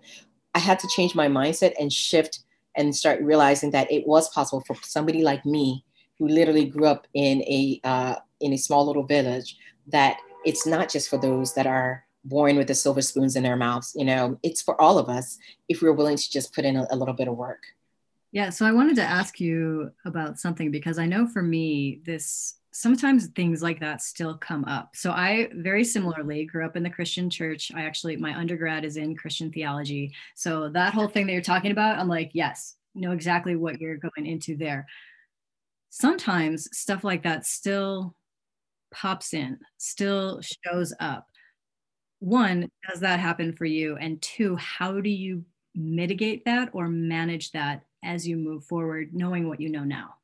i 0.54 0.58
had 0.58 0.78
to 0.80 0.88
change 0.88 1.14
my 1.14 1.28
mindset 1.28 1.72
and 1.78 1.92
shift 1.92 2.40
and 2.76 2.94
start 2.94 3.22
realizing 3.22 3.70
that 3.70 3.90
it 3.90 4.06
was 4.06 4.28
possible 4.30 4.62
for 4.66 4.76
somebody 4.82 5.22
like 5.22 5.44
me 5.46 5.84
who 6.18 6.28
literally 6.28 6.66
grew 6.66 6.86
up 6.86 7.06
in 7.14 7.42
a 7.42 7.80
uh, 7.84 8.16
in 8.40 8.52
a 8.52 8.58
small 8.58 8.86
little 8.86 9.04
village 9.04 9.56
that 9.86 10.18
it's 10.44 10.66
not 10.66 10.90
just 10.90 11.08
for 11.08 11.18
those 11.18 11.54
that 11.54 11.66
are 11.66 12.05
born 12.28 12.56
with 12.56 12.68
the 12.68 12.74
silver 12.74 13.02
spoons 13.02 13.36
in 13.36 13.42
their 13.42 13.56
mouths. 13.56 13.92
You 13.96 14.04
know, 14.04 14.38
it's 14.42 14.62
for 14.62 14.80
all 14.80 14.98
of 14.98 15.08
us 15.08 15.38
if 15.68 15.82
we're 15.82 15.92
willing 15.92 16.16
to 16.16 16.30
just 16.30 16.54
put 16.54 16.64
in 16.64 16.76
a, 16.76 16.86
a 16.90 16.96
little 16.96 17.14
bit 17.14 17.28
of 17.28 17.36
work. 17.36 17.62
Yeah. 18.32 18.50
So 18.50 18.66
I 18.66 18.72
wanted 18.72 18.96
to 18.96 19.02
ask 19.02 19.40
you 19.40 19.90
about 20.04 20.38
something 20.38 20.70
because 20.70 20.98
I 20.98 21.06
know 21.06 21.26
for 21.26 21.42
me, 21.42 22.00
this 22.04 22.54
sometimes 22.72 23.28
things 23.28 23.62
like 23.62 23.80
that 23.80 24.02
still 24.02 24.36
come 24.36 24.64
up. 24.66 24.94
So 24.94 25.10
I 25.10 25.48
very 25.54 25.82
similarly 25.82 26.44
grew 26.44 26.66
up 26.66 26.76
in 26.76 26.82
the 26.82 26.90
Christian 26.90 27.30
church. 27.30 27.72
I 27.74 27.84
actually, 27.84 28.16
my 28.16 28.36
undergrad 28.36 28.84
is 28.84 28.98
in 28.98 29.16
Christian 29.16 29.50
theology. 29.50 30.12
So 30.34 30.68
that 30.70 30.92
whole 30.92 31.08
thing 31.08 31.26
that 31.26 31.32
you're 31.32 31.40
talking 31.40 31.70
about, 31.70 31.98
I'm 31.98 32.08
like, 32.08 32.32
yes, 32.34 32.74
know 32.94 33.12
exactly 33.12 33.56
what 33.56 33.80
you're 33.80 33.96
going 33.96 34.26
into 34.26 34.56
there. 34.56 34.86
Sometimes 35.88 36.68
stuff 36.76 37.04
like 37.04 37.22
that 37.22 37.46
still 37.46 38.14
pops 38.92 39.32
in, 39.32 39.58
still 39.78 40.42
shows 40.42 40.92
up 41.00 41.26
one, 42.18 42.68
does 42.88 43.00
that 43.00 43.20
happen 43.20 43.52
for 43.52 43.64
you? 43.64 43.96
And 43.96 44.20
two, 44.22 44.56
how 44.56 45.00
do 45.00 45.10
you 45.10 45.44
mitigate 45.74 46.44
that 46.46 46.70
or 46.72 46.88
manage 46.88 47.52
that 47.52 47.82
as 48.02 48.26
you 48.26 48.36
move 48.36 48.64
forward, 48.64 49.10
knowing 49.12 49.48
what 49.48 49.60
you 49.60 49.68
know 49.68 49.84
now? 49.84 50.14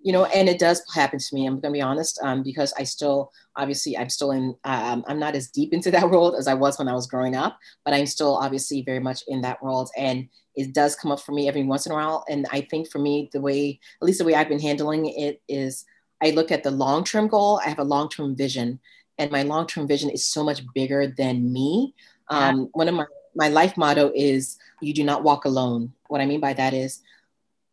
You 0.00 0.12
know, 0.12 0.26
and 0.26 0.50
it 0.50 0.58
does 0.58 0.82
happen 0.94 1.18
to 1.18 1.34
me. 1.34 1.46
I'm 1.46 1.54
going 1.60 1.72
to 1.72 1.78
be 1.78 1.80
honest, 1.80 2.20
um, 2.22 2.42
because 2.42 2.74
I 2.78 2.84
still, 2.84 3.32
obviously, 3.56 3.96
I'm 3.96 4.10
still 4.10 4.32
in. 4.32 4.54
Um, 4.64 5.02
I'm 5.08 5.18
not 5.18 5.34
as 5.34 5.48
deep 5.48 5.72
into 5.72 5.90
that 5.92 6.10
world 6.10 6.34
as 6.38 6.46
I 6.46 6.52
was 6.52 6.78
when 6.78 6.88
I 6.88 6.92
was 6.92 7.06
growing 7.06 7.34
up, 7.34 7.58
but 7.86 7.94
I'm 7.94 8.04
still 8.04 8.36
obviously 8.36 8.82
very 8.82 9.00
much 9.00 9.22
in 9.28 9.40
that 9.42 9.62
world, 9.62 9.88
and 9.96 10.28
it 10.56 10.74
does 10.74 10.94
come 10.94 11.10
up 11.10 11.20
for 11.20 11.32
me 11.32 11.48
every 11.48 11.64
once 11.64 11.86
in 11.86 11.92
a 11.92 11.94
while. 11.94 12.24
And 12.28 12.46
I 12.52 12.60
think 12.60 12.90
for 12.90 12.98
me, 12.98 13.30
the 13.32 13.40
way, 13.40 13.80
at 14.00 14.06
least 14.06 14.18
the 14.18 14.24
way 14.24 14.34
I've 14.34 14.48
been 14.48 14.60
handling 14.60 15.06
it, 15.06 15.40
is 15.48 15.86
I 16.22 16.30
look 16.30 16.52
at 16.52 16.62
the 16.62 16.70
long 16.70 17.04
term 17.04 17.26
goal. 17.26 17.60
I 17.64 17.70
have 17.70 17.78
a 17.78 17.84
long 17.84 18.10
term 18.10 18.36
vision, 18.36 18.80
and 19.18 19.30
my 19.30 19.42
long 19.42 19.66
term 19.66 19.86
vision 19.86 20.10
is 20.10 20.24
so 20.24 20.44
much 20.44 20.62
bigger 20.74 21.06
than 21.06 21.52
me. 21.52 21.94
Um, 22.28 22.68
one 22.72 22.88
of 22.88 22.94
my 22.94 23.06
my 23.36 23.48
life 23.48 23.76
motto 23.76 24.12
is 24.14 24.58
you 24.80 24.94
do 24.94 25.04
not 25.04 25.22
walk 25.22 25.44
alone. 25.44 25.92
What 26.08 26.20
I 26.20 26.26
mean 26.26 26.40
by 26.40 26.52
that 26.54 26.72
is 26.72 27.02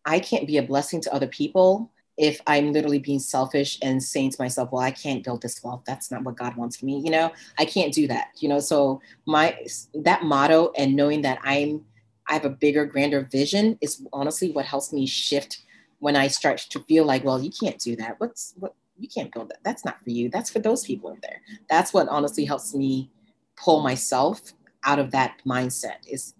I 0.05 0.19
can't 0.19 0.47
be 0.47 0.57
a 0.57 0.63
blessing 0.63 1.01
to 1.01 1.13
other 1.13 1.27
people 1.27 1.91
if 2.17 2.39
I'm 2.45 2.71
literally 2.71 2.99
being 2.99 3.19
selfish 3.19 3.79
and 3.81 4.01
saying 4.01 4.31
to 4.31 4.41
myself, 4.41 4.71
well, 4.71 4.81
I 4.81 4.91
can't 4.91 5.23
build 5.23 5.41
this 5.41 5.63
wealth. 5.63 5.83
That's 5.85 6.11
not 6.11 6.23
what 6.23 6.35
God 6.35 6.55
wants 6.55 6.77
for 6.77 6.85
me. 6.85 6.99
You 6.99 7.09
know, 7.09 7.31
I 7.57 7.65
can't 7.65 7.93
do 7.93 8.07
that. 8.07 8.29
You 8.37 8.49
know, 8.49 8.59
so 8.59 9.01
my 9.25 9.57
that 9.93 10.23
motto 10.23 10.71
and 10.77 10.95
knowing 10.95 11.21
that 11.21 11.39
I'm 11.43 11.85
I 12.27 12.33
have 12.33 12.45
a 12.45 12.49
bigger, 12.49 12.85
grander 12.85 13.27
vision 13.31 13.77
is 13.81 14.05
honestly 14.13 14.51
what 14.51 14.65
helps 14.65 14.93
me 14.93 15.05
shift 15.05 15.63
when 15.99 16.15
I 16.15 16.27
start 16.27 16.59
to 16.69 16.79
feel 16.81 17.05
like, 17.05 17.23
well, 17.23 17.41
you 17.41 17.51
can't 17.51 17.79
do 17.79 17.95
that. 17.97 18.19
What's 18.19 18.53
what 18.57 18.75
you 19.01 19.09
can't 19.09 19.33
build 19.33 19.49
that. 19.49 19.63
That's 19.63 19.83
not 19.83 20.01
for 20.03 20.09
you. 20.09 20.29
That's 20.29 20.49
for 20.49 20.59
those 20.59 20.83
people 20.83 21.09
over 21.09 21.19
there. 21.21 21.41
That's 21.69 21.93
what 21.93 22.07
honestly 22.07 22.45
helps 22.45 22.73
me 22.73 23.09
pull 23.57 23.81
myself 23.81 24.53
out 24.83 24.99
of 24.99 25.11
that 25.11 25.39
mindset 25.45 25.97
is 26.07 26.33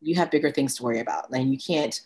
you 0.00 0.14
have 0.16 0.30
bigger 0.30 0.50
things 0.50 0.76
to 0.76 0.82
worry 0.82 1.00
about 1.00 1.30
and 1.30 1.52
you 1.52 1.58
can't 1.58 2.00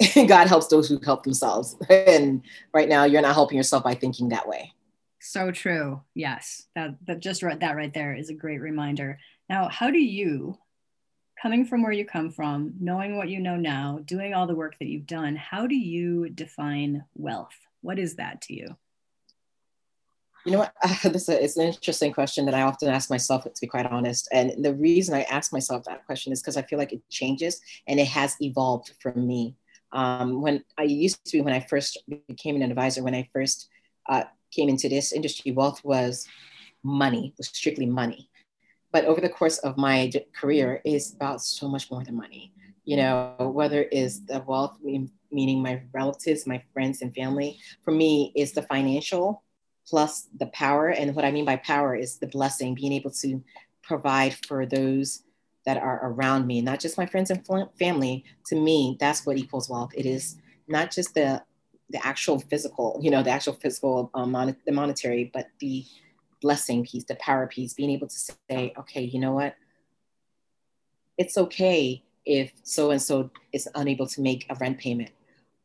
God 0.14 0.46
helps 0.46 0.68
those 0.68 0.88
who 0.88 0.98
help 1.04 1.24
themselves. 1.24 1.76
And 1.90 2.42
right 2.72 2.88
now 2.88 3.04
you're 3.04 3.20
not 3.20 3.34
helping 3.34 3.58
yourself 3.58 3.84
by 3.84 3.94
thinking 3.94 4.30
that 4.30 4.48
way. 4.48 4.72
So 5.20 5.50
true. 5.50 6.00
Yes. 6.14 6.66
That 6.74 6.96
that 7.06 7.20
just 7.20 7.42
right 7.42 7.60
that 7.60 7.76
right 7.76 7.92
there 7.92 8.14
is 8.14 8.30
a 8.30 8.34
great 8.34 8.60
reminder. 8.60 9.18
Now, 9.48 9.68
how 9.68 9.90
do 9.90 9.98
you 9.98 10.56
coming 11.40 11.64
from 11.64 11.82
where 11.82 11.92
you 11.92 12.04
come 12.04 12.30
from, 12.30 12.74
knowing 12.80 13.16
what 13.16 13.28
you 13.28 13.40
know 13.40 13.56
now, 13.56 14.00
doing 14.04 14.34
all 14.34 14.46
the 14.46 14.54
work 14.54 14.78
that 14.78 14.88
you've 14.88 15.06
done, 15.06 15.36
how 15.36 15.66
do 15.66 15.74
you 15.74 16.28
define 16.30 17.04
wealth? 17.14 17.54
What 17.80 17.98
is 17.98 18.16
that 18.16 18.42
to 18.42 18.54
you? 18.54 18.76
You 20.44 20.52
know 20.52 20.58
what? 20.58 20.72
Uh, 20.82 21.08
this 21.10 21.28
is 21.28 21.56
an 21.56 21.66
interesting 21.66 22.12
question 22.12 22.46
that 22.46 22.54
I 22.54 22.62
often 22.62 22.88
ask 22.88 23.10
myself, 23.10 23.44
to 23.44 23.60
be 23.60 23.66
quite 23.66 23.86
honest. 23.86 24.28
And 24.32 24.64
the 24.64 24.74
reason 24.74 25.14
I 25.14 25.22
ask 25.22 25.52
myself 25.52 25.84
that 25.84 26.06
question 26.06 26.32
is 26.32 26.40
because 26.40 26.56
I 26.56 26.62
feel 26.62 26.78
like 26.78 26.92
it 26.92 27.02
changes 27.10 27.60
and 27.86 28.00
it 28.00 28.08
has 28.08 28.36
evolved 28.40 28.92
for 29.00 29.12
me. 29.14 29.56
Um, 29.92 30.40
when 30.40 30.64
I 30.78 30.84
used 30.84 31.24
to 31.26 31.38
be, 31.38 31.42
when 31.42 31.52
I 31.52 31.60
first 31.60 32.02
became 32.28 32.56
an 32.56 32.62
advisor, 32.62 33.02
when 33.02 33.14
I 33.14 33.28
first 33.32 33.68
uh, 34.08 34.24
came 34.50 34.68
into 34.68 34.88
this 34.88 35.12
industry, 35.12 35.52
wealth 35.52 35.84
was 35.84 36.26
money, 36.82 37.34
was 37.36 37.48
strictly 37.48 37.86
money. 37.86 38.30
But 38.92 39.04
over 39.04 39.20
the 39.20 39.28
course 39.28 39.58
of 39.58 39.76
my 39.76 40.10
career, 40.34 40.80
it's 40.84 41.12
about 41.12 41.42
so 41.42 41.68
much 41.68 41.90
more 41.90 42.02
than 42.02 42.16
money. 42.16 42.52
You 42.84 42.96
know, 42.96 43.34
whether 43.38 43.82
is 43.82 44.24
the 44.24 44.42
wealth, 44.46 44.78
meaning 45.30 45.62
my 45.62 45.82
relatives, 45.92 46.46
my 46.46 46.62
friends, 46.72 47.02
and 47.02 47.14
family. 47.14 47.58
For 47.84 47.92
me, 47.92 48.32
is 48.34 48.52
the 48.52 48.62
financial 48.62 49.44
plus 49.86 50.28
the 50.38 50.46
power. 50.46 50.88
And 50.88 51.14
what 51.14 51.24
I 51.24 51.30
mean 51.30 51.44
by 51.44 51.56
power 51.56 51.94
is 51.94 52.18
the 52.18 52.26
blessing, 52.26 52.74
being 52.74 52.92
able 52.92 53.10
to 53.12 53.42
provide 53.82 54.36
for 54.46 54.66
those 54.66 55.22
that 55.66 55.76
are 55.76 56.00
around 56.02 56.46
me, 56.46 56.60
not 56.60 56.80
just 56.80 56.98
my 56.98 57.06
friends 57.06 57.30
and 57.30 57.46
family. 57.78 58.24
To 58.46 58.56
me, 58.56 58.96
that's 58.98 59.26
what 59.26 59.36
equals 59.36 59.68
wealth. 59.68 59.92
It 59.94 60.06
is 60.06 60.36
not 60.68 60.90
just 60.90 61.14
the 61.14 61.42
the 61.90 62.06
actual 62.06 62.38
physical, 62.38 63.00
you 63.02 63.10
know, 63.10 63.20
the 63.22 63.30
actual 63.30 63.54
physical, 63.54 64.10
um, 64.14 64.30
mon- 64.30 64.56
the 64.64 64.70
monetary, 64.72 65.28
but 65.34 65.48
the 65.58 65.84
blessing 66.40 66.84
piece, 66.84 67.04
the 67.04 67.16
power 67.16 67.48
piece, 67.48 67.74
being 67.74 67.90
able 67.90 68.06
to 68.06 68.34
say, 68.48 68.72
okay, 68.78 69.02
you 69.02 69.18
know 69.18 69.32
what? 69.32 69.56
It's 71.18 71.36
okay 71.36 72.04
if 72.24 72.52
so 72.62 72.92
and 72.92 73.02
so 73.02 73.30
is 73.52 73.68
unable 73.74 74.06
to 74.06 74.20
make 74.20 74.46
a 74.48 74.54
rent 74.54 74.78
payment. 74.78 75.10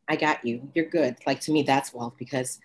I 0.07 0.15
got 0.15 0.43
you. 0.43 0.69
You're 0.73 0.89
good. 0.89 1.17
Like 1.25 1.39
to 1.41 1.51
me, 1.51 1.63
that's 1.63 1.93
wealth 1.93 2.15
because 2.17 2.59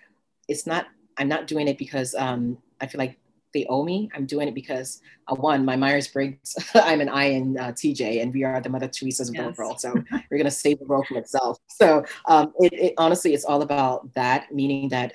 it's 0.49 0.66
not 0.66 0.87
I'm 1.16 1.28
not 1.28 1.46
doing 1.46 1.68
it 1.68 1.78
because 1.78 2.14
um, 2.14 2.58
I 2.80 2.86
feel 2.86 2.98
like 2.98 3.18
they 3.52 3.66
owe 3.68 3.84
me. 3.84 4.10
I'm 4.14 4.26
doing 4.26 4.48
it 4.48 4.54
because 4.54 5.02
uh, 5.28 5.34
one, 5.34 5.64
my 5.64 5.76
Myers 5.76 6.08
Briggs, 6.08 6.56
I'm 6.74 7.00
an 7.00 7.08
I 7.08 7.24
in 7.26 7.58
uh, 7.58 7.72
TJ, 7.72 8.22
and 8.22 8.32
we 8.32 8.44
are 8.44 8.60
the 8.60 8.68
Mother 8.68 8.88
Teresa's 8.88 9.28
of 9.28 9.34
yes. 9.34 9.56
the 9.56 9.62
world. 9.62 9.80
So 9.80 9.94
we're 10.30 10.38
gonna 10.38 10.50
save 10.50 10.78
the 10.78 10.86
world 10.86 11.06
from 11.06 11.16
itself. 11.16 11.58
So 11.68 12.04
um, 12.26 12.52
it, 12.60 12.72
it, 12.72 12.94
honestly, 12.98 13.34
it's 13.34 13.44
all 13.44 13.62
about 13.62 14.12
that, 14.14 14.52
meaning 14.52 14.88
that 14.90 15.14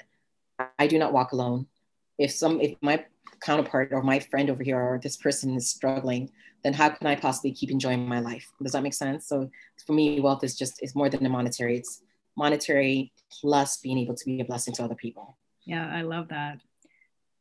I 0.79 0.87
do 0.87 0.99
not 0.99 1.13
walk 1.13 1.31
alone. 1.31 1.67
If 2.17 2.31
some, 2.31 2.61
if 2.61 2.75
my 2.81 3.03
counterpart 3.41 3.91
or 3.91 4.01
my 4.01 4.19
friend 4.19 4.49
over 4.49 4.63
here 4.63 4.79
or 4.79 4.99
this 5.01 5.17
person 5.17 5.55
is 5.55 5.69
struggling, 5.69 6.31
then 6.63 6.73
how 6.73 6.89
can 6.89 7.07
I 7.07 7.15
possibly 7.15 7.51
keep 7.51 7.69
enjoying 7.69 8.07
my 8.07 8.19
life? 8.19 8.49
Does 8.61 8.71
that 8.71 8.83
make 8.83 8.93
sense? 8.93 9.27
So 9.27 9.49
for 9.85 9.93
me, 9.93 10.19
wealth 10.19 10.43
is 10.43 10.55
just 10.55 10.81
is 10.81 10.95
more 10.95 11.09
than 11.09 11.23
the 11.23 11.29
monetary. 11.29 11.77
It's 11.77 12.01
monetary 12.35 13.13
plus 13.29 13.77
being 13.77 13.97
able 13.97 14.15
to 14.15 14.25
be 14.25 14.39
a 14.41 14.45
blessing 14.45 14.73
to 14.75 14.83
other 14.83 14.95
people. 14.95 15.37
Yeah, 15.65 15.89
I 15.91 16.03
love 16.03 16.29
that. 16.29 16.61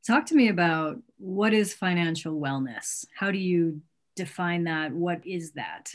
Talk 0.07 0.26
to 0.26 0.35
me 0.35 0.49
about 0.49 0.99
what 1.19 1.54
is 1.54 1.73
financial 1.73 2.40
wellness? 2.40 3.07
How 3.14 3.31
do 3.31 3.38
you 3.38 3.81
define 4.16 4.64
that? 4.64 4.93
What 4.93 5.26
is 5.26 5.52
that? 5.52 5.93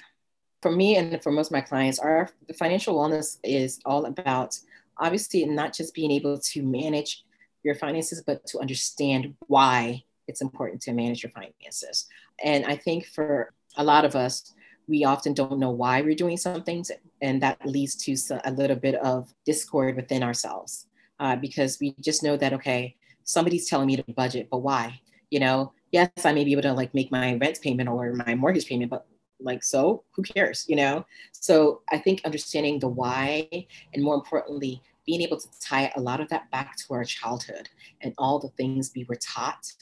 For 0.61 0.71
me 0.71 0.97
and 0.97 1.21
for 1.21 1.31
most 1.31 1.47
of 1.47 1.53
my 1.53 1.61
clients, 1.61 1.99
our 1.99 2.29
financial 2.57 2.95
wellness 2.95 3.37
is 3.43 3.79
all 3.85 4.05
about 4.05 4.57
obviously 4.97 5.45
not 5.45 5.73
just 5.73 5.93
being 5.93 6.11
able 6.11 6.37
to 6.39 6.63
manage 6.63 7.23
your 7.63 7.75
finances, 7.75 8.21
but 8.25 8.45
to 8.47 8.59
understand 8.59 9.35
why 9.47 10.03
it's 10.27 10.41
important 10.41 10.81
to 10.81 10.93
manage 10.93 11.23
your 11.23 11.31
finances. 11.31 12.07
And 12.43 12.65
I 12.65 12.75
think 12.75 13.05
for 13.05 13.53
a 13.77 13.83
lot 13.83 14.05
of 14.05 14.15
us, 14.15 14.53
we 14.87 15.05
often 15.05 15.33
don't 15.33 15.59
know 15.59 15.69
why 15.69 16.01
we're 16.01 16.15
doing 16.15 16.37
some 16.37 16.63
things, 16.63 16.91
and 17.21 17.41
that 17.43 17.63
leads 17.65 17.95
to 17.95 18.39
a 18.43 18.51
little 18.51 18.75
bit 18.75 18.95
of 18.95 19.31
discord 19.45 19.95
within 19.95 20.23
ourselves 20.23 20.87
uh, 21.19 21.35
because 21.35 21.79
we 21.79 21.95
just 21.99 22.23
know 22.23 22.37
that 22.37 22.53
okay 22.53 22.95
somebody's 23.23 23.69
telling 23.69 23.87
me 23.87 23.95
to 23.95 24.03
budget 24.13 24.47
but 24.49 24.59
why? 24.59 24.99
You 25.29 25.39
know 25.39 25.73
yes 25.91 26.09
i 26.25 26.31
may 26.31 26.43
be 26.43 26.51
able 26.51 26.61
to 26.61 26.73
like 26.73 26.93
make 26.93 27.11
my 27.11 27.35
rent 27.35 27.59
payment 27.61 27.89
or 27.89 28.13
my 28.13 28.35
mortgage 28.35 28.67
payment 28.67 28.91
but 28.91 29.07
like 29.39 29.63
so 29.63 30.03
who 30.11 30.21
cares 30.21 30.65
you 30.67 30.75
know? 30.75 31.05
So 31.31 31.81
i 31.91 31.97
think 31.97 32.21
understanding 32.25 32.79
the 32.79 32.87
why 32.87 33.47
and 33.93 34.03
more 34.03 34.15
importantly 34.15 34.81
being 35.05 35.21
able 35.21 35.39
to 35.39 35.47
tie 35.59 35.91
a 35.95 35.99
lot 35.99 36.19
of 36.19 36.29
that 36.29 36.49
back 36.51 36.75
to 36.77 36.93
our 36.93 37.03
childhood 37.03 37.69
and 38.01 38.13
all 38.17 38.39
the 38.39 38.49
things 38.49 38.91
we 38.95 39.05
were 39.05 39.15
taught 39.15 39.73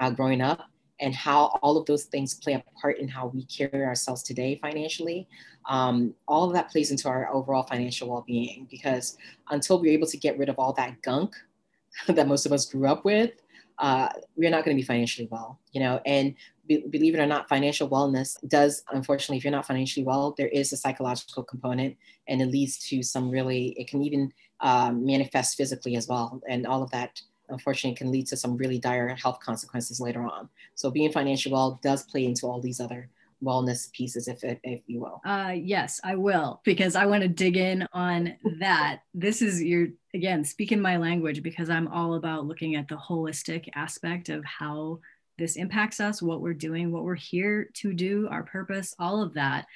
uh, 0.00 0.10
growing 0.10 0.40
up 0.40 0.68
and 1.02 1.14
how 1.14 1.46
all 1.62 1.76
of 1.76 1.84
those 1.86 2.04
things 2.04 2.34
play 2.34 2.54
a 2.54 2.64
part 2.80 2.98
in 2.98 3.08
how 3.08 3.26
we 3.26 3.44
carry 3.44 3.84
ourselves 3.84 4.22
today 4.22 4.58
financially 4.62 5.28
um, 5.68 6.14
all 6.26 6.44
of 6.46 6.54
that 6.54 6.70
plays 6.70 6.90
into 6.90 7.08
our 7.08 7.32
overall 7.32 7.62
financial 7.64 8.08
well-being 8.08 8.66
because 8.70 9.18
until 9.50 9.80
we're 9.80 9.92
able 9.92 10.06
to 10.06 10.16
get 10.16 10.38
rid 10.38 10.48
of 10.48 10.58
all 10.58 10.72
that 10.72 11.00
gunk 11.02 11.34
that 12.06 12.28
most 12.28 12.46
of 12.46 12.52
us 12.52 12.66
grew 12.66 12.86
up 12.86 13.04
with 13.04 13.32
uh, 13.78 14.08
we're 14.36 14.50
not 14.50 14.64
going 14.64 14.76
to 14.76 14.80
be 14.80 14.86
financially 14.86 15.28
well 15.30 15.58
you 15.72 15.80
know? 15.80 16.00
And 16.06 16.34
be, 16.66 16.84
believe 16.88 17.14
it 17.14 17.20
or 17.20 17.26
not 17.26 17.48
financial 17.48 17.88
wellness 17.88 18.36
does 18.48 18.82
unfortunately 18.92 19.36
if 19.36 19.44
you're 19.44 19.50
not 19.50 19.66
financially 19.66 20.06
well 20.06 20.34
there 20.38 20.48
is 20.48 20.72
a 20.72 20.76
psychological 20.76 21.42
component 21.42 21.96
and 22.28 22.40
it 22.40 22.46
leads 22.46 22.78
to 22.88 23.02
some 23.02 23.30
really 23.30 23.70
it 23.78 23.88
can 23.88 24.02
even 24.02 24.32
um, 24.62 25.04
manifest 25.04 25.56
physically 25.56 25.96
as 25.96 26.08
well. 26.08 26.40
And 26.48 26.66
all 26.66 26.82
of 26.82 26.90
that 26.92 27.20
unfortunately 27.52 27.96
can 27.96 28.10
lead 28.10 28.26
to 28.26 28.36
some 28.36 28.56
really 28.56 28.78
dire 28.78 29.08
health 29.14 29.38
consequences 29.40 30.00
later 30.00 30.22
on 30.22 30.48
so 30.74 30.90
being 30.90 31.12
financially 31.12 31.52
well 31.52 31.78
does 31.82 32.02
play 32.04 32.24
into 32.24 32.46
all 32.46 32.60
these 32.60 32.80
other 32.80 33.08
wellness 33.42 33.92
pieces, 33.92 34.28
if, 34.28 34.38
if, 34.42 34.80
you 34.86 35.00
will? 35.00 35.20
Uh, 35.24 35.52
yes, 35.54 36.00
I 36.04 36.14
will, 36.14 36.60
because 36.64 36.94
I 36.94 37.06
want 37.06 37.22
to 37.22 37.28
dig 37.28 37.56
in 37.56 37.86
on 37.92 38.36
that. 38.60 39.00
This 39.14 39.42
is 39.42 39.62
your, 39.62 39.88
again, 40.14 40.44
speaking 40.44 40.80
my 40.80 40.96
language, 40.96 41.42
because 41.42 41.68
I'm 41.68 41.88
all 41.88 42.14
about 42.14 42.46
looking 42.46 42.76
at 42.76 42.88
the 42.88 42.96
holistic 42.96 43.68
aspect 43.74 44.28
of 44.28 44.44
how 44.44 45.00
this 45.38 45.56
impacts 45.56 46.00
us, 46.00 46.22
what 46.22 46.40
we're 46.40 46.54
doing, 46.54 46.92
what 46.92 47.04
we're 47.04 47.14
here 47.14 47.70
to 47.74 47.92
do, 47.92 48.28
our 48.30 48.42
purpose, 48.42 48.94
all 48.98 49.22
of 49.22 49.34
that. 49.34 49.66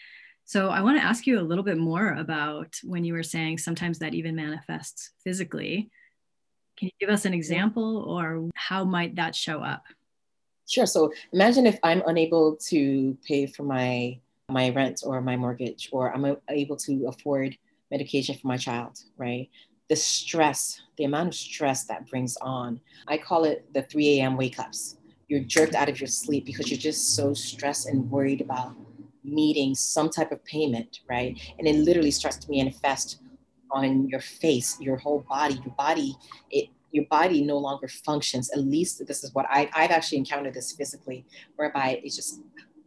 So 0.44 0.68
I 0.68 0.80
want 0.82 0.98
to 0.98 1.04
ask 1.04 1.26
you 1.26 1.40
a 1.40 1.42
little 1.42 1.64
bit 1.64 1.78
more 1.78 2.14
about 2.14 2.76
when 2.84 3.04
you 3.04 3.14
were 3.14 3.24
saying 3.24 3.58
sometimes 3.58 3.98
that 3.98 4.14
even 4.14 4.36
manifests 4.36 5.10
physically. 5.24 5.90
Can 6.76 6.88
you 6.88 6.92
give 7.00 7.08
us 7.08 7.24
an 7.24 7.34
example 7.34 8.04
or 8.06 8.50
how 8.54 8.84
might 8.84 9.16
that 9.16 9.34
show 9.34 9.60
up? 9.60 9.84
Sure. 10.68 10.86
So 10.86 11.12
imagine 11.32 11.66
if 11.66 11.78
I'm 11.82 12.02
unable 12.06 12.56
to 12.68 13.16
pay 13.26 13.46
for 13.46 13.62
my 13.62 14.18
my 14.48 14.70
rent 14.70 15.02
or 15.04 15.20
my 15.20 15.36
mortgage, 15.36 15.88
or 15.90 16.14
I'm 16.14 16.36
able 16.48 16.76
to 16.76 17.06
afford 17.08 17.56
medication 17.90 18.36
for 18.36 18.46
my 18.46 18.56
child, 18.56 19.00
right? 19.16 19.48
The 19.88 19.96
stress, 19.96 20.82
the 20.98 21.04
amount 21.04 21.28
of 21.28 21.34
stress 21.34 21.84
that 21.84 22.08
brings 22.08 22.36
on, 22.38 22.80
I 23.08 23.18
call 23.18 23.44
it 23.44 23.66
the 23.74 23.82
3 23.82 24.20
a.m. 24.20 24.36
wake 24.36 24.58
ups. 24.60 24.98
You're 25.28 25.40
jerked 25.40 25.74
out 25.74 25.88
of 25.88 26.00
your 26.00 26.06
sleep 26.06 26.46
because 26.46 26.70
you're 26.70 26.78
just 26.78 27.16
so 27.16 27.34
stressed 27.34 27.88
and 27.88 28.08
worried 28.08 28.40
about 28.40 28.76
meeting 29.24 29.74
some 29.74 30.08
type 30.08 30.30
of 30.30 30.44
payment, 30.44 31.00
right? 31.08 31.36
And 31.58 31.66
it 31.66 31.76
literally 31.76 32.12
starts 32.12 32.36
to 32.38 32.50
manifest 32.50 33.20
on 33.70 34.08
your 34.08 34.20
face, 34.20 34.80
your 34.80 34.96
whole 34.96 35.24
body. 35.28 35.54
Your 35.64 35.74
body, 35.74 36.16
it 36.50 36.68
your 36.92 37.04
body 37.10 37.42
no 37.42 37.58
longer 37.58 37.88
functions. 37.88 38.50
At 38.52 38.60
least 38.60 39.06
this 39.06 39.22
is 39.22 39.34
what 39.34 39.46
I, 39.50 39.68
I've 39.74 39.90
actually 39.90 40.18
encountered 40.18 40.54
this 40.54 40.72
physically, 40.72 41.26
whereby 41.56 42.00
it's 42.02 42.16
just, 42.16 42.40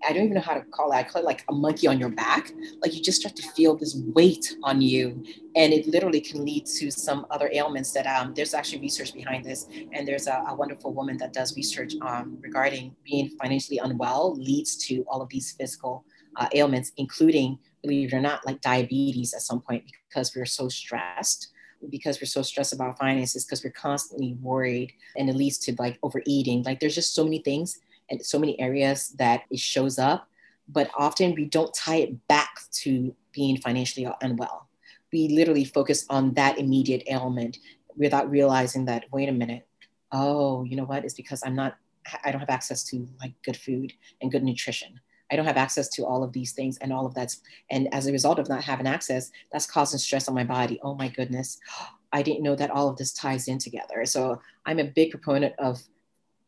I 0.08 0.14
don't 0.14 0.24
even 0.24 0.36
know 0.36 0.42
how 0.42 0.56
to 0.56 0.62
call 0.62 0.92
it. 0.92 0.96
I 0.96 1.04
call 1.04 1.22
it 1.22 1.26
like 1.26 1.44
a 1.50 1.54
monkey 1.54 1.86
on 1.86 2.00
your 2.00 2.10
back. 2.10 2.52
Like 2.82 2.96
you 2.96 3.04
just 3.04 3.20
start 3.20 3.36
to 3.36 3.44
feel 3.52 3.76
this 3.76 4.02
weight 4.16 4.56
on 4.64 4.82
you. 4.82 5.24
And 5.56 5.74
it 5.74 5.86
literally 5.88 6.22
can 6.22 6.44
lead 6.44 6.66
to 6.78 6.90
some 6.90 7.28
other 7.30 7.50
ailments 7.54 7.92
that 7.92 8.08
um, 8.08 8.34
there's 8.34 8.54
actually 8.54 8.80
research 8.80 9.14
behind 9.14 9.46
this. 9.46 9.68
And 9.94 10.08
there's 10.08 10.28
a, 10.28 10.44
a 10.48 10.56
wonderful 10.56 10.94
woman 10.94 11.18
that 11.18 11.34
does 11.34 11.56
research 11.56 11.94
um, 12.02 12.38
regarding 12.42 12.96
being 13.04 13.30
financially 13.42 13.80
unwell 13.80 14.36
leads 14.36 14.78
to 14.88 15.04
all 15.10 15.22
of 15.22 15.30
these 15.30 15.52
physical 15.52 16.06
uh, 16.38 16.48
ailments, 16.56 16.94
including, 16.98 17.60
believe 17.82 18.14
it 18.14 18.16
or 18.16 18.22
not, 18.22 18.46
like 18.46 18.62
diabetes 18.62 19.34
at 19.34 19.42
some 19.42 19.62
point 19.62 19.84
because 20.08 20.36
we're 20.36 20.46
so 20.46 20.70
stressed 20.70 21.50
because 21.90 22.20
we're 22.20 22.28
so 22.28 22.42
stressed 22.42 22.74
about 22.74 22.98
finances 22.98 23.46
because 23.46 23.64
we're 23.64 23.72
constantly 23.72 24.38
worried 24.42 24.92
and 25.16 25.30
it 25.30 25.36
leads 25.36 25.58
to 25.58 25.74
like 25.80 25.98
overeating. 26.04 26.62
Like 26.64 26.80
there's 26.80 26.96
just 26.96 27.16
so 27.16 27.24
many 27.24 27.40
things 27.40 27.80
and 28.10 28.24
so 28.26 28.38
many 28.38 28.60
areas 28.60 29.10
that 29.18 29.44
it 29.50 29.60
shows 29.60 29.98
up 29.98 30.28
but 30.72 30.92
often 30.96 31.34
we 31.34 31.46
don't 31.46 31.74
tie 31.74 31.98
it 31.98 32.28
back 32.28 32.60
to 32.72 33.16
being 33.32 33.58
financially 33.58 34.08
unwell. 34.22 34.68
We 35.12 35.30
literally 35.30 35.66
focus 35.66 36.06
on 36.10 36.34
that 36.36 36.60
immediate 36.60 37.04
ailment 37.10 37.58
without 37.96 38.30
realizing 38.30 38.86
that 38.86 39.06
wait 39.12 39.30
a 39.30 39.34
minute. 39.34 39.68
Oh 40.12 40.64
you 40.64 40.76
know 40.76 40.86
what? 40.86 41.06
It's 41.06 41.14
because 41.14 41.42
i'm 41.46 41.56
not 41.56 41.78
i 42.24 42.32
don't 42.32 42.40
have 42.40 42.50
access 42.50 42.84
to 42.84 43.08
like 43.20 43.34
good 43.44 43.58
food 43.58 43.94
and 44.22 44.32
good 44.32 44.44
nutrition 44.44 45.00
I 45.32 45.36
don't 45.36 45.46
have 45.46 45.58
access 45.58 45.88
to 45.90 46.06
all 46.06 46.24
of 46.24 46.34
these 46.34 46.54
things 46.54 46.78
and 46.80 46.92
all 46.92 47.06
of 47.06 47.14
that's 47.14 47.42
and 47.70 47.94
as 47.94 48.08
a 48.08 48.12
result 48.12 48.40
of 48.40 48.50
not 48.50 48.64
having 48.64 48.88
access, 48.88 49.32
that's 49.52 49.66
causing 49.66 50.00
stress 50.00 50.28
on 50.28 50.36
my 50.36 50.44
body. 50.44 50.80
Oh 50.84 50.96
my 50.96 51.08
goodness. 51.08 51.60
I 52.12 52.24
didn't 52.24 52.42
know 52.42 52.56
that 52.56 52.72
all 52.72 52.90
of 52.90 52.98
this 52.98 53.14
ties 53.14 53.48
in 53.48 53.60
together. 53.60 54.04
So 54.06 54.42
I'm 54.66 54.80
a 54.80 54.84
big 54.84 55.12
proponent 55.12 55.54
of 55.60 55.80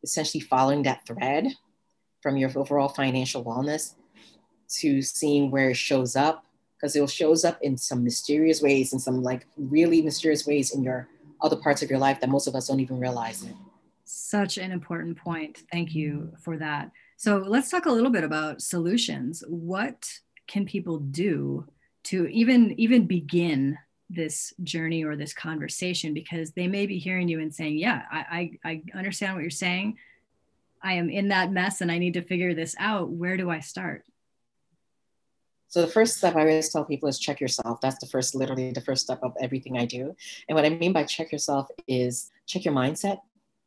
essentially 0.01 0.41
following 0.41 0.81
that 0.83 1.05
thread 1.05 1.49
from 2.19 2.35
your 2.35 2.51
overall 2.55 2.87
financial 2.87 3.45
wellness 3.45 3.93
to 4.79 5.03
seeing 5.03 5.51
where 5.51 5.69
it 5.69 5.77
shows 5.77 6.15
up 6.15 6.45
because 6.75 6.95
it 6.95 7.09
shows 7.11 7.45
up 7.45 7.59
in 7.61 7.77
some 7.77 8.03
mysterious 8.03 8.61
ways 8.61 8.91
in 8.91 8.97
some 8.97 9.21
like 9.21 9.45
really 9.55 10.01
mysterious 10.01 10.47
ways 10.47 10.73
in 10.73 10.81
your 10.81 11.07
other 11.41 11.55
parts 11.55 11.81
of 11.81 11.89
your 11.89 11.99
life 11.99 12.19
that 12.19 12.29
most 12.29 12.47
of 12.47 12.55
us 12.55 12.67
don't 12.67 12.79
even 12.79 12.99
realize 12.99 13.43
it. 13.43 13.53
Such 14.05 14.57
an 14.57 14.71
important 14.71 15.17
point. 15.17 15.63
Thank 15.71 15.93
you 15.93 16.33
for 16.41 16.57
that. 16.57 16.91
So 17.21 17.37
let's 17.37 17.69
talk 17.69 17.85
a 17.85 17.91
little 17.91 18.09
bit 18.09 18.23
about 18.23 18.63
solutions. 18.63 19.43
What 19.47 20.11
can 20.47 20.65
people 20.65 20.97
do 20.97 21.67
to 22.05 22.25
even 22.25 22.73
even 22.79 23.05
begin 23.05 23.77
this 24.09 24.55
journey 24.63 25.03
or 25.03 25.15
this 25.15 25.31
conversation? 25.31 26.15
Because 26.15 26.49
they 26.53 26.65
may 26.65 26.87
be 26.87 26.97
hearing 26.97 27.27
you 27.27 27.39
and 27.39 27.53
saying, 27.53 27.77
"Yeah, 27.77 28.01
I, 28.11 28.57
I, 28.65 28.71
I 28.71 28.97
understand 28.97 29.35
what 29.35 29.41
you're 29.41 29.51
saying. 29.51 29.99
I 30.81 30.93
am 30.93 31.11
in 31.11 31.27
that 31.27 31.51
mess 31.51 31.81
and 31.81 31.91
I 31.91 31.99
need 31.99 32.15
to 32.15 32.23
figure 32.23 32.55
this 32.55 32.75
out. 32.79 33.11
Where 33.11 33.37
do 33.37 33.51
I 33.51 33.59
start?" 33.59 34.03
So 35.67 35.81
the 35.81 35.87
first 35.87 36.17
step 36.17 36.35
I 36.35 36.39
always 36.39 36.69
tell 36.69 36.85
people 36.85 37.07
is 37.07 37.19
check 37.19 37.39
yourself. 37.39 37.81
That's 37.81 37.99
the 37.99 38.07
first, 38.07 38.33
literally 38.33 38.71
the 38.71 38.81
first 38.81 39.03
step 39.03 39.19
of 39.21 39.33
everything 39.39 39.77
I 39.77 39.85
do. 39.85 40.15
And 40.49 40.55
what 40.55 40.65
I 40.65 40.69
mean 40.69 40.91
by 40.91 41.03
check 41.03 41.31
yourself 41.31 41.67
is 41.87 42.31
check 42.47 42.65
your 42.65 42.73
mindset, 42.73 43.19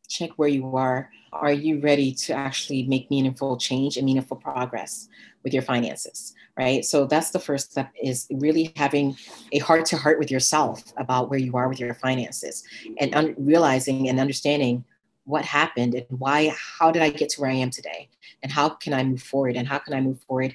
check 0.09 0.31
where 0.37 0.49
you 0.49 0.77
are. 0.77 1.11
Are 1.33 1.53
you 1.53 1.81
ready 1.81 2.13
to 2.15 2.33
actually 2.33 2.85
make 2.85 3.11
meaningful 3.11 3.57
change 3.57 3.97
and 3.97 4.07
meaningful 4.07 4.37
progress 4.37 5.09
with 5.43 5.53
your 5.53 5.63
finances? 5.63 6.35
Right. 6.57 6.85
So 6.85 7.07
that's 7.07 7.31
the 7.31 7.41
first 7.41 7.73
step 7.73 7.93
is 8.01 8.29
really 8.31 8.73
having 8.77 9.17
a 9.51 9.59
heart 9.59 9.87
to 9.87 9.97
heart 9.97 10.21
with 10.21 10.31
yourself 10.31 10.93
about 10.97 11.29
where 11.29 11.39
you 11.39 11.57
are 11.57 11.69
with 11.69 11.81
your 11.81 11.95
finances 11.95 12.63
and 12.99 13.13
un- 13.15 13.35
realizing 13.37 14.09
and 14.09 14.21
understanding 14.21 14.85
what 15.25 15.45
happened 15.45 15.95
and 15.95 16.07
why, 16.11 16.55
how 16.79 16.93
did 16.93 17.03
I 17.03 17.11
get 17.11 17.31
to 17.31 17.41
where 17.41 17.51
I 17.51 17.55
am 17.55 17.71
today? 17.71 18.09
And 18.43 18.53
how 18.53 18.69
can 18.69 18.93
I 18.93 19.03
move 19.03 19.23
forward? 19.23 19.57
And 19.57 19.67
how 19.67 19.79
can 19.79 19.95
I 19.95 20.01
move 20.01 20.21
forward 20.21 20.55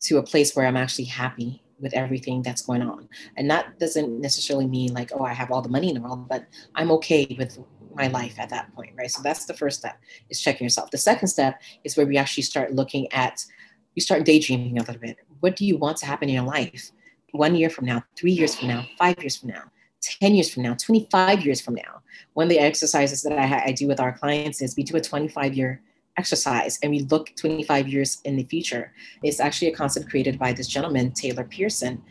to 0.00 0.18
a 0.18 0.22
place 0.22 0.54
where 0.54 0.66
I'm 0.66 0.76
actually 0.76 1.04
happy 1.04 1.62
with 1.80 1.94
everything 1.94 2.42
that's 2.42 2.62
going 2.62 2.82
on. 2.82 3.08
And 3.36 3.50
that 3.50 3.78
doesn't 3.78 4.20
necessarily 4.20 4.66
mean 4.66 4.94
like, 4.94 5.10
oh, 5.14 5.24
I 5.24 5.32
have 5.32 5.50
all 5.50 5.62
the 5.62 5.68
money 5.68 5.88
in 5.88 5.94
the 5.94 6.00
world, 6.00 6.28
but 6.28 6.46
I'm 6.74 6.90
okay 6.92 7.34
with 7.38 7.58
my 7.96 8.08
life 8.08 8.38
at 8.38 8.50
that 8.50 8.72
point, 8.74 8.92
right? 8.96 9.10
So 9.10 9.22
that's 9.22 9.46
the 9.46 9.54
first 9.54 9.78
step 9.78 9.98
is 10.30 10.40
checking 10.40 10.64
yourself. 10.64 10.90
The 10.90 10.98
second 10.98 11.28
step 11.28 11.60
is 11.84 11.96
where 11.96 12.06
we 12.06 12.16
actually 12.16 12.44
start 12.44 12.74
looking 12.74 13.10
at, 13.12 13.44
you 13.94 14.02
start 14.02 14.24
daydreaming 14.24 14.78
a 14.78 14.82
little 14.82 15.00
bit. 15.00 15.16
What 15.40 15.56
do 15.56 15.64
you 15.64 15.76
want 15.76 15.96
to 15.98 16.06
happen 16.06 16.28
in 16.28 16.34
your 16.34 16.44
life 16.44 16.92
one 17.32 17.54
year 17.54 17.70
from 17.70 17.86
now, 17.86 18.04
three 18.16 18.32
years 18.32 18.54
from 18.54 18.68
now, 18.68 18.86
five 18.98 19.18
years 19.20 19.36
from 19.36 19.50
now, 19.50 19.64
10 20.02 20.34
years 20.34 20.52
from 20.52 20.62
now, 20.62 20.74
25 20.74 21.44
years 21.44 21.60
from 21.60 21.74
now? 21.74 22.02
One 22.34 22.44
of 22.44 22.50
the 22.50 22.58
exercises 22.58 23.22
that 23.22 23.38
I, 23.38 23.66
I 23.66 23.72
do 23.72 23.88
with 23.88 24.00
our 24.00 24.12
clients 24.12 24.62
is 24.62 24.76
we 24.76 24.82
do 24.82 24.96
a 24.96 25.00
25 25.00 25.54
year 25.54 25.80
exercise 26.16 26.78
and 26.82 26.90
we 26.90 27.00
look 27.00 27.32
25 27.36 27.88
years 27.88 28.20
in 28.24 28.36
the 28.36 28.44
future. 28.44 28.92
It's 29.22 29.40
actually 29.40 29.68
a 29.68 29.76
concept 29.76 30.08
created 30.08 30.38
by 30.38 30.52
this 30.52 30.68
gentleman, 30.68 31.12
Taylor 31.12 31.44
Pearson. 31.44 32.02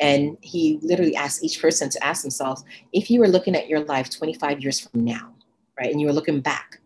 And 0.00 0.36
he 0.40 0.78
literally 0.82 1.16
asked 1.16 1.42
each 1.42 1.60
person 1.60 1.90
to 1.90 2.06
ask 2.06 2.22
themselves 2.22 2.64
if 2.92 3.10
you 3.10 3.20
were 3.20 3.28
looking 3.28 3.56
at 3.56 3.68
your 3.68 3.80
life 3.80 4.10
25 4.10 4.60
years 4.60 4.80
from 4.80 5.04
now, 5.04 5.32
right, 5.78 5.90
and 5.90 6.00
you 6.00 6.06
were 6.06 6.12
looking 6.12 6.40
back, 6.40 6.80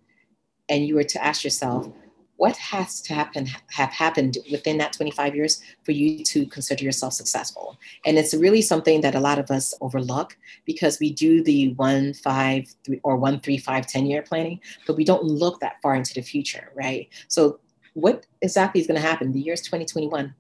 and 0.68 0.87
you 0.87 0.94
were 0.94 1.05
to 1.05 1.22
ask 1.22 1.44
yourself, 1.44 1.90
what 2.37 2.57
has 2.57 3.01
to 3.03 3.14
happen 3.14 3.46
have 3.70 3.90
happened 3.90 4.37
within 4.51 4.79
that 4.79 4.92
25 4.92 5.37
years 5.37 5.62
for 5.85 5.92
you 5.92 6.25
to 6.25 6.44
consider 6.46 6.83
yourself 6.83 7.12
successful? 7.12 7.79
And 8.05 8.18
it's 8.18 8.35
really 8.35 8.62
something 8.62 9.01
that 9.03 9.14
a 9.14 9.20
lot 9.20 9.38
of 9.38 9.51
us 9.51 9.75
overlook 9.81 10.37
because 10.64 10.98
we 10.98 11.12
do 11.12 11.44
the 11.44 11.75
one 11.75 12.14
five 12.14 12.66
three 12.85 13.01
or 13.05 13.16
one 13.16 13.38
three 13.38 13.59
five 13.59 13.87
ten 13.87 14.07
year 14.07 14.22
planning 14.22 14.59
but 14.88 14.96
we 14.96 15.05
don't 15.05 15.22
look 15.22 15.61
that 15.61 15.81
far 15.83 15.94
into 15.94 16.14
the 16.14 16.22
future 16.22 16.72
right? 16.75 17.09
So 17.29 17.61
what 17.94 18.27
exactly 18.40 18.81
is 18.81 18.87
going 18.87 19.01
to 19.01 19.07
happen? 19.07 19.33
The 19.33 19.40
year 19.40 19.55
is 19.55 19.61
2021 19.61 20.35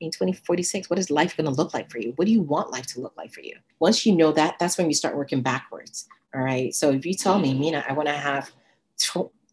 in 0.00 0.10
2046 0.10 0.88
what 0.90 0.98
is 0.98 1.10
life 1.10 1.36
going 1.36 1.46
to 1.46 1.52
look 1.52 1.74
like 1.74 1.90
for 1.90 1.98
you 1.98 2.12
what 2.16 2.26
do 2.26 2.32
you 2.32 2.42
want 2.42 2.70
life 2.70 2.86
to 2.86 3.00
look 3.00 3.16
like 3.16 3.32
for 3.32 3.40
you 3.40 3.56
once 3.78 4.04
you 4.04 4.14
know 4.14 4.32
that 4.32 4.58
that's 4.58 4.78
when 4.78 4.86
you 4.86 4.94
start 4.94 5.16
working 5.16 5.42
backwards 5.42 6.08
all 6.34 6.42
right 6.42 6.74
so 6.74 6.90
if 6.90 7.04
you 7.04 7.14
tell 7.14 7.38
me 7.38 7.54
mina 7.54 7.84
i 7.88 7.92
want 7.92 8.08
to 8.08 8.14
have 8.14 8.50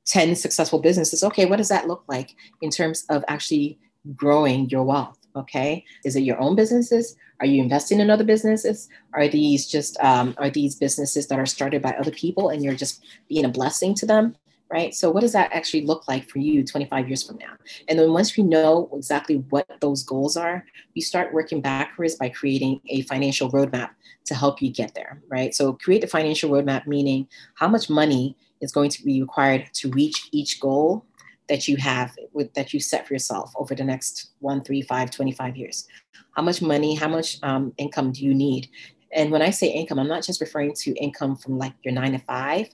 10 0.05 0.36
successful 0.36 0.79
businesses 0.79 1.23
okay 1.23 1.45
what 1.45 1.57
does 1.57 1.69
that 1.69 1.88
look 1.88 2.03
like 2.07 2.36
in 2.62 2.69
terms 2.69 3.05
of 3.10 3.23
actually 3.27 3.77
growing 4.15 4.69
your 4.69 4.83
wealth. 4.83 5.17
Okay. 5.36 5.83
Is 6.03 6.15
it 6.15 6.21
your 6.21 6.39
own 6.39 6.55
businesses? 6.55 7.15
Are 7.39 7.45
you 7.45 7.62
investing 7.62 7.99
in 7.99 8.10
other 8.10 8.23
businesses? 8.23 8.89
Are 9.13 9.27
these 9.27 9.67
just 9.67 9.99
um, 9.99 10.33
are 10.38 10.49
these 10.49 10.75
businesses 10.75 11.27
that 11.27 11.38
are 11.38 11.45
started 11.45 11.81
by 11.81 11.91
other 11.91 12.12
people 12.12 12.49
and 12.49 12.63
you're 12.63 12.75
just 12.75 13.03
being 13.29 13.45
a 13.45 13.49
blessing 13.49 13.93
to 13.95 14.05
them? 14.05 14.36
Right. 14.69 14.93
So 14.93 15.10
what 15.10 15.21
does 15.21 15.32
that 15.32 15.53
actually 15.53 15.86
look 15.86 16.10
like 16.10 16.30
for 16.30 16.39
you 16.39 16.62
25 16.62 17.08
years 17.08 17.23
from 17.23 17.38
now? 17.38 17.53
And 17.88 17.97
then 17.97 18.12
once 18.12 18.36
we 18.36 18.43
know 18.43 18.89
exactly 18.93 19.38
what 19.49 19.65
those 19.80 20.03
goals 20.03 20.36
are, 20.36 20.65
we 20.93 21.01
start 21.01 21.34
working 21.34 21.62
backwards 21.62 22.15
by 22.15 22.27
creating 22.27 22.82
a 22.89 23.03
financial 23.03 23.49
roadmap 23.49 23.91
to 24.25 24.36
help 24.36 24.62
you 24.62 24.69
get 24.69 24.93
there. 24.93 25.21
Right. 25.30 25.56
So 25.56 25.73
create 25.73 26.03
a 26.03 26.08
financial 26.08 26.49
roadmap, 26.49 26.86
meaning 26.86 27.27
how 27.56 27.69
much 27.69 27.89
money 27.89 28.36
is 28.60 28.73
going 28.73 28.89
to 28.89 29.03
be 29.03 29.21
required 29.21 29.69
to 29.75 29.89
reach 29.91 30.27
each 30.34 30.60
goal 30.60 31.06
that 31.47 31.67
you 31.67 31.77
have 31.77 32.13
with 32.34 32.53
that 32.53 32.73
you 32.73 32.80
set 32.80 33.08
for 33.08 33.13
yourself 33.13 33.53
over 33.56 33.73
the 33.73 33.84
next 33.84 34.32
one, 34.39 34.62
three, 34.63 34.82
five, 34.82 35.12
25 35.12 35.56
years. 35.56 35.88
How 36.36 36.41
much 36.41 36.62
money, 36.62 36.95
how 36.95 37.08
much 37.08 37.38
um, 37.43 37.73
income 37.77 38.12
do 38.12 38.23
you 38.23 38.34
need? 38.34 38.69
And 39.13 39.32
when 39.32 39.41
I 39.41 39.49
say 39.49 39.67
income, 39.67 39.99
I'm 39.99 40.08
not 40.08 40.23
just 40.23 40.41
referring 40.41 40.73
to 40.73 40.93
income 40.95 41.38
from 41.38 41.58
like 41.58 41.73
your 41.84 41.93
nine 41.93 42.12
to 42.12 42.19
five 42.19 42.69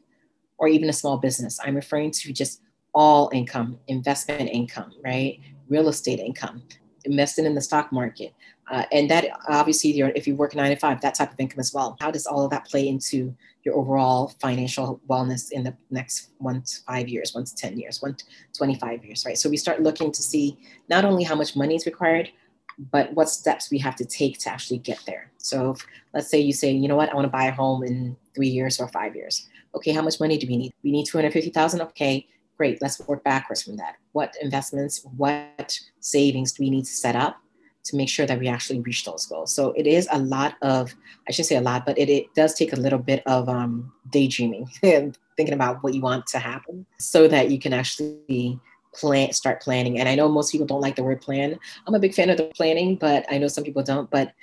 or 0.64 0.70
even 0.70 0.88
a 0.88 0.94
small 0.94 1.18
business. 1.18 1.60
I'm 1.62 1.76
referring 1.76 2.12
to 2.12 2.32
just 2.32 2.62
all 2.94 3.30
income, 3.34 3.78
investment 3.90 4.50
income, 4.50 4.94
right? 5.04 5.38
Real 5.68 5.90
estate 5.90 6.20
income, 6.20 6.64
investing 7.04 7.46
in 7.46 7.54
the 7.54 7.60
stock 7.60 7.92
market. 7.92 8.34
Uh, 8.72 8.86
and 8.94 9.12
that 9.12 9.26
obviously, 9.50 10.00
if 10.00 10.26
you 10.26 10.38
work 10.38 10.56
nine 10.56 10.70
to 10.70 10.78
five, 10.78 11.02
that 11.02 11.16
type 11.16 11.34
of 11.34 11.38
income 11.38 11.60
as 11.60 11.74
well. 11.74 11.98
How 12.00 12.12
does 12.12 12.26
all 12.26 12.46
of 12.46 12.52
that 12.52 12.64
play 12.64 12.88
into 12.88 13.36
your 13.66 13.76
overall 13.76 14.32
financial 14.40 15.02
wellness 15.10 15.52
in 15.52 15.66
the 15.66 15.76
next 15.92 16.30
one 16.38 16.62
to 16.62 16.78
five 16.88 17.10
years, 17.10 17.36
one 17.36 17.44
to 17.44 17.54
10 17.54 17.78
years, 17.78 18.02
one 18.02 18.16
to 18.16 18.24
25 18.58 19.04
years, 19.04 19.26
right? 19.26 19.38
So 19.38 19.50
we 19.50 19.58
start 19.58 19.84
looking 19.84 20.14
to 20.14 20.22
see 20.22 20.58
not 20.90 21.04
only 21.04 21.26
how 21.26 21.36
much 21.36 21.58
money 21.58 21.76
is 21.76 21.86
required, 21.86 22.32
but 22.78 23.14
what 23.14 23.30
steps 23.30 23.72
we 23.72 23.78
have 23.80 23.96
to 23.96 24.06
take 24.06 24.40
to 24.40 24.50
actually 24.50 24.80
get 24.80 25.00
there. 25.06 25.32
So 25.38 25.72
if, 25.72 25.86
let's 26.14 26.30
say 26.30 26.40
you 26.40 26.54
say, 26.54 26.72
you 26.72 26.88
know 26.88 26.96
what, 26.96 27.10
I 27.10 27.16
want 27.16 27.26
to 27.26 27.32
buy 27.32 27.46
a 27.46 27.52
home 27.52 27.84
in 27.84 28.16
three 28.36 28.48
years 28.48 28.80
or 28.80 28.88
five 28.88 29.16
years. 29.16 29.48
Okay, 29.76 29.92
how 29.92 30.02
much 30.02 30.20
money 30.20 30.38
do 30.38 30.48
we 30.48 30.58
need? 30.58 30.74
We 30.84 30.92
need 30.92 31.06
250,000. 31.06 31.82
Okay, 31.82 32.28
great. 32.58 32.82
Let's 32.82 33.00
work 33.08 33.24
backwards 33.24 33.64
from 33.64 33.78
that. 33.78 33.96
What 34.12 34.36
investments, 34.42 35.06
what 35.18 35.80
savings 36.00 36.54
do 36.54 36.64
we 36.64 36.70
need 36.70 36.86
to 36.86 36.92
set 36.92 37.16
up 37.16 37.38
to 37.86 37.96
make 37.98 38.10
sure 38.10 38.26
that 38.26 38.40
we 38.40 38.48
actually 38.48 38.80
reach 38.80 39.04
those 39.04 39.26
goals. 39.26 39.54
So 39.54 39.74
it 39.74 39.86
is 39.86 40.08
a 40.12 40.20
lot 40.20 40.56
of, 40.62 40.96
I 41.28 41.32
should 41.32 41.46
say 41.46 41.58
a 41.58 41.62
lot, 41.62 41.86
but 41.86 41.98
it, 41.98 42.10
it 42.10 42.34
does 42.34 42.54
take 42.54 42.72
a 42.72 42.78
little 42.78 43.00
bit 43.00 43.22
of 43.26 43.50
um, 43.50 43.92
daydreaming 44.10 44.70
and 44.84 45.18
thinking 45.36 45.54
about 45.54 45.84
what 45.84 45.94
you 45.94 46.02
want 46.02 46.28
to 46.28 46.40
happen 46.40 46.86
so 47.00 47.28
that 47.28 47.52
you 47.52 47.60
can 47.60 47.74
actually 47.74 48.60
plan, 48.94 49.32
start 49.34 49.62
planning. 49.62 50.00
And 50.00 50.08
I 50.08 50.16
know 50.16 50.30
most 50.30 50.52
people 50.52 50.68
don't 50.68 50.82
like 50.82 50.96
the 50.96 51.04
word 51.04 51.22
plan. 51.22 51.58
I'm 51.88 51.96
a 51.96 52.00
big 52.00 52.14
fan 52.14 52.30
of 52.30 52.38
the 52.38 52.52
planning, 52.56 52.96
but 52.96 53.26
I 53.30 53.38
know 53.38 53.48
some 53.48 53.64
people 53.64 53.84
don't. 53.84 54.10
But 54.10 54.34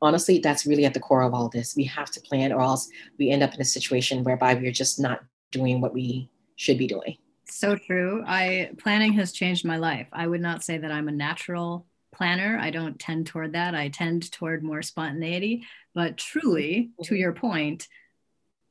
honestly, 0.00 0.38
that's 0.38 0.66
really 0.66 0.84
at 0.84 0.94
the 0.94 1.00
core 1.00 1.22
of 1.22 1.34
all 1.34 1.48
this. 1.48 1.76
We 1.76 1.84
have 1.84 2.10
to 2.12 2.20
plan 2.20 2.52
or 2.52 2.60
else 2.60 2.88
we 3.18 3.30
end 3.30 3.42
up 3.42 3.54
in 3.54 3.60
a 3.60 3.64
situation 3.64 4.24
whereby 4.24 4.54
we're 4.54 4.72
just 4.72 5.00
not 5.00 5.20
doing 5.50 5.80
what 5.80 5.94
we 5.94 6.30
should 6.56 6.78
be 6.78 6.86
doing. 6.86 7.16
So 7.46 7.76
true. 7.76 8.22
I 8.26 8.70
planning 8.78 9.14
has 9.14 9.32
changed 9.32 9.64
my 9.64 9.78
life. 9.78 10.06
I 10.12 10.26
would 10.26 10.42
not 10.42 10.62
say 10.62 10.78
that 10.78 10.92
I'm 10.92 11.08
a 11.08 11.12
natural 11.12 11.86
planner. 12.14 12.58
I 12.60 12.70
don't 12.70 12.98
tend 12.98 13.26
toward 13.26 13.54
that. 13.54 13.74
I 13.74 13.88
tend 13.88 14.30
toward 14.30 14.62
more 14.62 14.82
spontaneity. 14.82 15.64
But 15.94 16.18
truly, 16.18 16.90
to 17.04 17.14
your 17.14 17.32
point, 17.32 17.88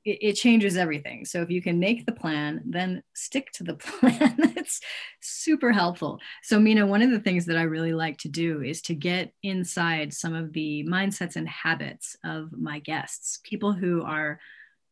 it, 0.08 0.20
it, 0.22 0.34
changes 0.34 0.78
everything. 0.78 1.26
So 1.26 1.42
if 1.42 1.50
you 1.50 1.62
can 1.62 1.80
make 1.80 2.06
the 2.06 2.14
plan, 2.14 2.62
then 2.66 3.04
stick 3.14 3.52
to 3.54 3.64
the 3.64 3.74
plan. 4.00 4.36
it's 4.56 4.80
super 5.22 5.74
helpful. 5.74 6.20
So, 6.44 6.60
Mina, 6.60 6.88
one 6.88 7.02
of 7.02 7.12
the 7.12 7.20
things 7.20 7.46
that 7.48 7.58
I 7.58 7.64
really 7.64 7.94
like 7.94 8.18
to 8.20 8.30
do 8.30 8.62
is 8.62 8.82
to 8.84 8.96
get 8.96 9.34
inside 9.44 10.14
some 10.14 10.34
of 10.34 10.54
the 10.54 10.86
mindsets 10.90 11.36
and 11.36 11.48
habits 11.48 12.16
of 12.24 12.54
my 12.54 12.80
guests, 12.80 13.40
people 13.44 13.74
who 13.74 14.02
are 14.04 14.40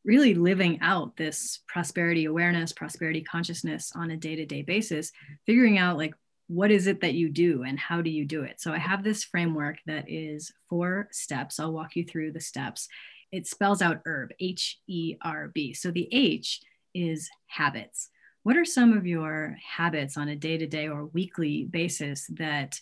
really 0.04 0.36
living 0.36 0.80
out 0.82 1.16
this 1.16 1.62
prosperity 1.68 2.26
awareness, 2.26 2.74
prosperity 2.74 3.22
consciousness 3.22 3.94
on 3.96 4.12
a 4.12 4.18
day 4.18 4.36
to 4.36 4.46
day 4.46 4.62
basis, 4.64 5.14
figuring 5.46 5.78
out 5.78 5.98
like 5.98 6.14
what 6.48 6.70
is 6.70 6.88
it 6.88 7.02
that 7.02 7.16
you 7.16 7.30
do 7.30 7.64
and 7.64 7.80
how 7.80 8.02
do 8.02 8.10
you 8.10 8.26
do 8.26 8.44
it? 8.44 8.60
So 8.62 8.72
I 8.72 8.78
have 8.78 9.04
this 9.04 9.24
framework 9.24 9.78
that 9.88 10.06
is 10.08 10.52
four 10.70 11.08
steps. 11.12 11.60
I'll 11.60 11.74
walk 11.74 11.96
you 11.96 12.04
through 12.04 12.34
the 12.34 12.42
steps. 12.42 12.88
It 13.32 13.48
spells 13.48 13.82
out 13.82 14.02
herb, 14.06 14.32
H 14.40 14.80
E 14.88 15.16
R 15.22 15.52
B. 15.54 15.74
So 15.74 15.92
the 15.92 16.08
H 16.12 16.62
is 16.94 17.30
habits. 17.48 18.10
What 18.44 18.58
are 18.58 18.66
some 18.66 18.96
of 18.96 19.08
your 19.08 19.58
habits 19.76 20.18
on 20.18 20.28
a 20.28 20.36
day 20.36 20.58
to 20.58 20.68
day 20.68 20.88
or 20.88 21.06
weekly 21.08 21.66
basis 21.66 22.28
that 22.36 22.80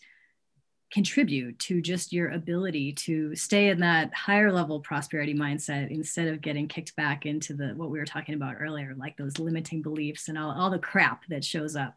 contribute 0.91 1.57
to 1.57 1.81
just 1.81 2.13
your 2.13 2.29
ability 2.29 2.93
to 2.93 3.35
stay 3.35 3.69
in 3.69 3.79
that 3.79 4.13
higher 4.13 4.51
level 4.51 4.79
prosperity 4.79 5.33
mindset 5.33 5.89
instead 5.89 6.27
of 6.27 6.39
getting 6.39 6.67
kicked 6.67 6.95
back 6.95 7.25
into 7.25 7.55
the 7.55 7.69
what 7.69 7.89
we 7.89 7.97
were 7.97 8.05
talking 8.05 8.35
about 8.35 8.57
earlier, 8.59 8.93
like 8.95 9.17
those 9.17 9.39
limiting 9.39 9.81
beliefs 9.81 10.27
and 10.29 10.37
all, 10.37 10.51
all 10.51 10.69
the 10.69 10.77
crap 10.77 11.25
that 11.29 11.43
shows 11.43 11.75
up? 11.75 11.95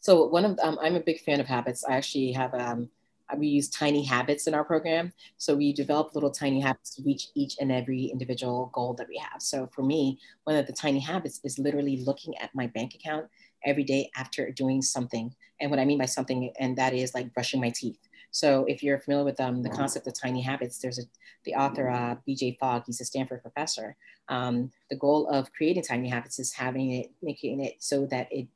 So 0.00 0.26
one 0.26 0.44
of 0.44 0.58
um, 0.62 0.78
I'm 0.82 0.96
a 0.96 1.00
big 1.00 1.20
fan 1.20 1.40
of 1.40 1.46
habits. 1.46 1.82
I 1.84 1.96
actually 1.96 2.32
have 2.32 2.52
um, 2.52 2.90
we 3.36 3.46
use 3.46 3.68
tiny 3.68 4.04
habits 4.04 4.46
in 4.46 4.54
our 4.54 4.64
program. 4.64 5.12
So 5.36 5.54
we 5.54 5.72
develop 5.72 6.14
little 6.14 6.30
tiny 6.30 6.60
habits 6.60 6.94
to 6.96 7.02
reach 7.02 7.28
each 7.34 7.56
and 7.60 7.72
every 7.72 8.04
individual 8.04 8.70
goal 8.72 8.94
that 8.94 9.08
we 9.08 9.18
have. 9.18 9.42
So 9.42 9.68
for 9.74 9.82
me, 9.82 10.18
one 10.44 10.56
of 10.56 10.66
the 10.66 10.72
tiny 10.72 11.00
habits 11.00 11.40
is 11.44 11.58
literally 11.58 12.02
looking 12.04 12.36
at 12.38 12.54
my 12.54 12.66
bank 12.68 12.94
account 12.94 13.26
every 13.64 13.84
day 13.84 14.10
after 14.16 14.50
doing 14.50 14.82
something. 14.82 15.34
And 15.60 15.70
what 15.70 15.80
I 15.80 15.84
mean 15.84 15.98
by 15.98 16.06
something, 16.06 16.52
and 16.58 16.76
that 16.76 16.94
is 16.94 17.14
like 17.14 17.32
brushing 17.32 17.60
my 17.60 17.70
teeth. 17.70 17.98
So 18.30 18.64
if 18.66 18.82
you're 18.82 18.98
familiar 18.98 19.24
with 19.24 19.40
um, 19.40 19.62
the 19.62 19.70
concept 19.70 20.08
of 20.08 20.14
tiny 20.20 20.42
habits, 20.42 20.78
there's 20.78 20.98
a, 20.98 21.04
the 21.44 21.54
author, 21.54 21.88
uh, 21.88 22.16
BJ 22.26 22.58
Fogg, 22.58 22.82
he's 22.84 23.00
a 23.00 23.04
Stanford 23.04 23.42
professor. 23.42 23.96
Um, 24.28 24.72
the 24.90 24.96
goal 24.96 25.28
of 25.28 25.52
creating 25.52 25.84
tiny 25.84 26.08
habits 26.08 26.40
is 26.40 26.52
having 26.52 26.90
it, 26.90 27.12
making 27.22 27.60
it 27.60 27.76
so 27.78 28.06
that 28.06 28.26
it 28.32 28.48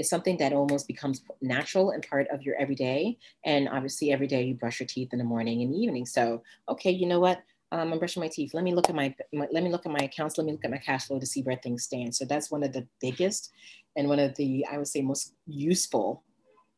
is 0.00 0.10
something 0.10 0.36
that 0.38 0.52
almost 0.52 0.88
becomes 0.88 1.22
natural 1.40 1.90
and 1.90 2.06
part 2.08 2.26
of 2.32 2.42
your 2.42 2.56
everyday. 2.56 3.18
And 3.44 3.68
obviously, 3.68 4.12
every 4.12 4.26
day 4.26 4.42
you 4.42 4.54
brush 4.54 4.80
your 4.80 4.86
teeth 4.86 5.10
in 5.12 5.18
the 5.18 5.24
morning 5.24 5.62
and 5.62 5.74
evening. 5.74 6.06
So, 6.06 6.42
okay, 6.68 6.90
you 6.90 7.06
know 7.06 7.20
what? 7.20 7.42
Um, 7.72 7.92
I'm 7.92 7.98
brushing 8.00 8.20
my 8.20 8.28
teeth. 8.28 8.52
Let 8.52 8.64
me 8.64 8.74
look 8.74 8.88
at 8.88 8.96
my, 8.96 9.14
my, 9.32 9.46
let 9.52 9.62
me 9.62 9.70
look 9.70 9.86
at 9.86 9.92
my 9.92 10.04
accounts. 10.04 10.36
Let 10.38 10.46
me 10.46 10.52
look 10.52 10.64
at 10.64 10.70
my 10.72 10.78
cash 10.78 11.06
flow 11.06 11.20
to 11.20 11.26
see 11.26 11.42
where 11.42 11.56
things 11.56 11.84
stand. 11.84 12.14
So 12.14 12.24
that's 12.24 12.50
one 12.50 12.64
of 12.64 12.72
the 12.72 12.86
biggest 13.00 13.52
and 13.96 14.08
one 14.08 14.18
of 14.18 14.34
the 14.36 14.64
I 14.70 14.78
would 14.78 14.88
say 14.88 15.02
most 15.02 15.34
useful 15.46 16.24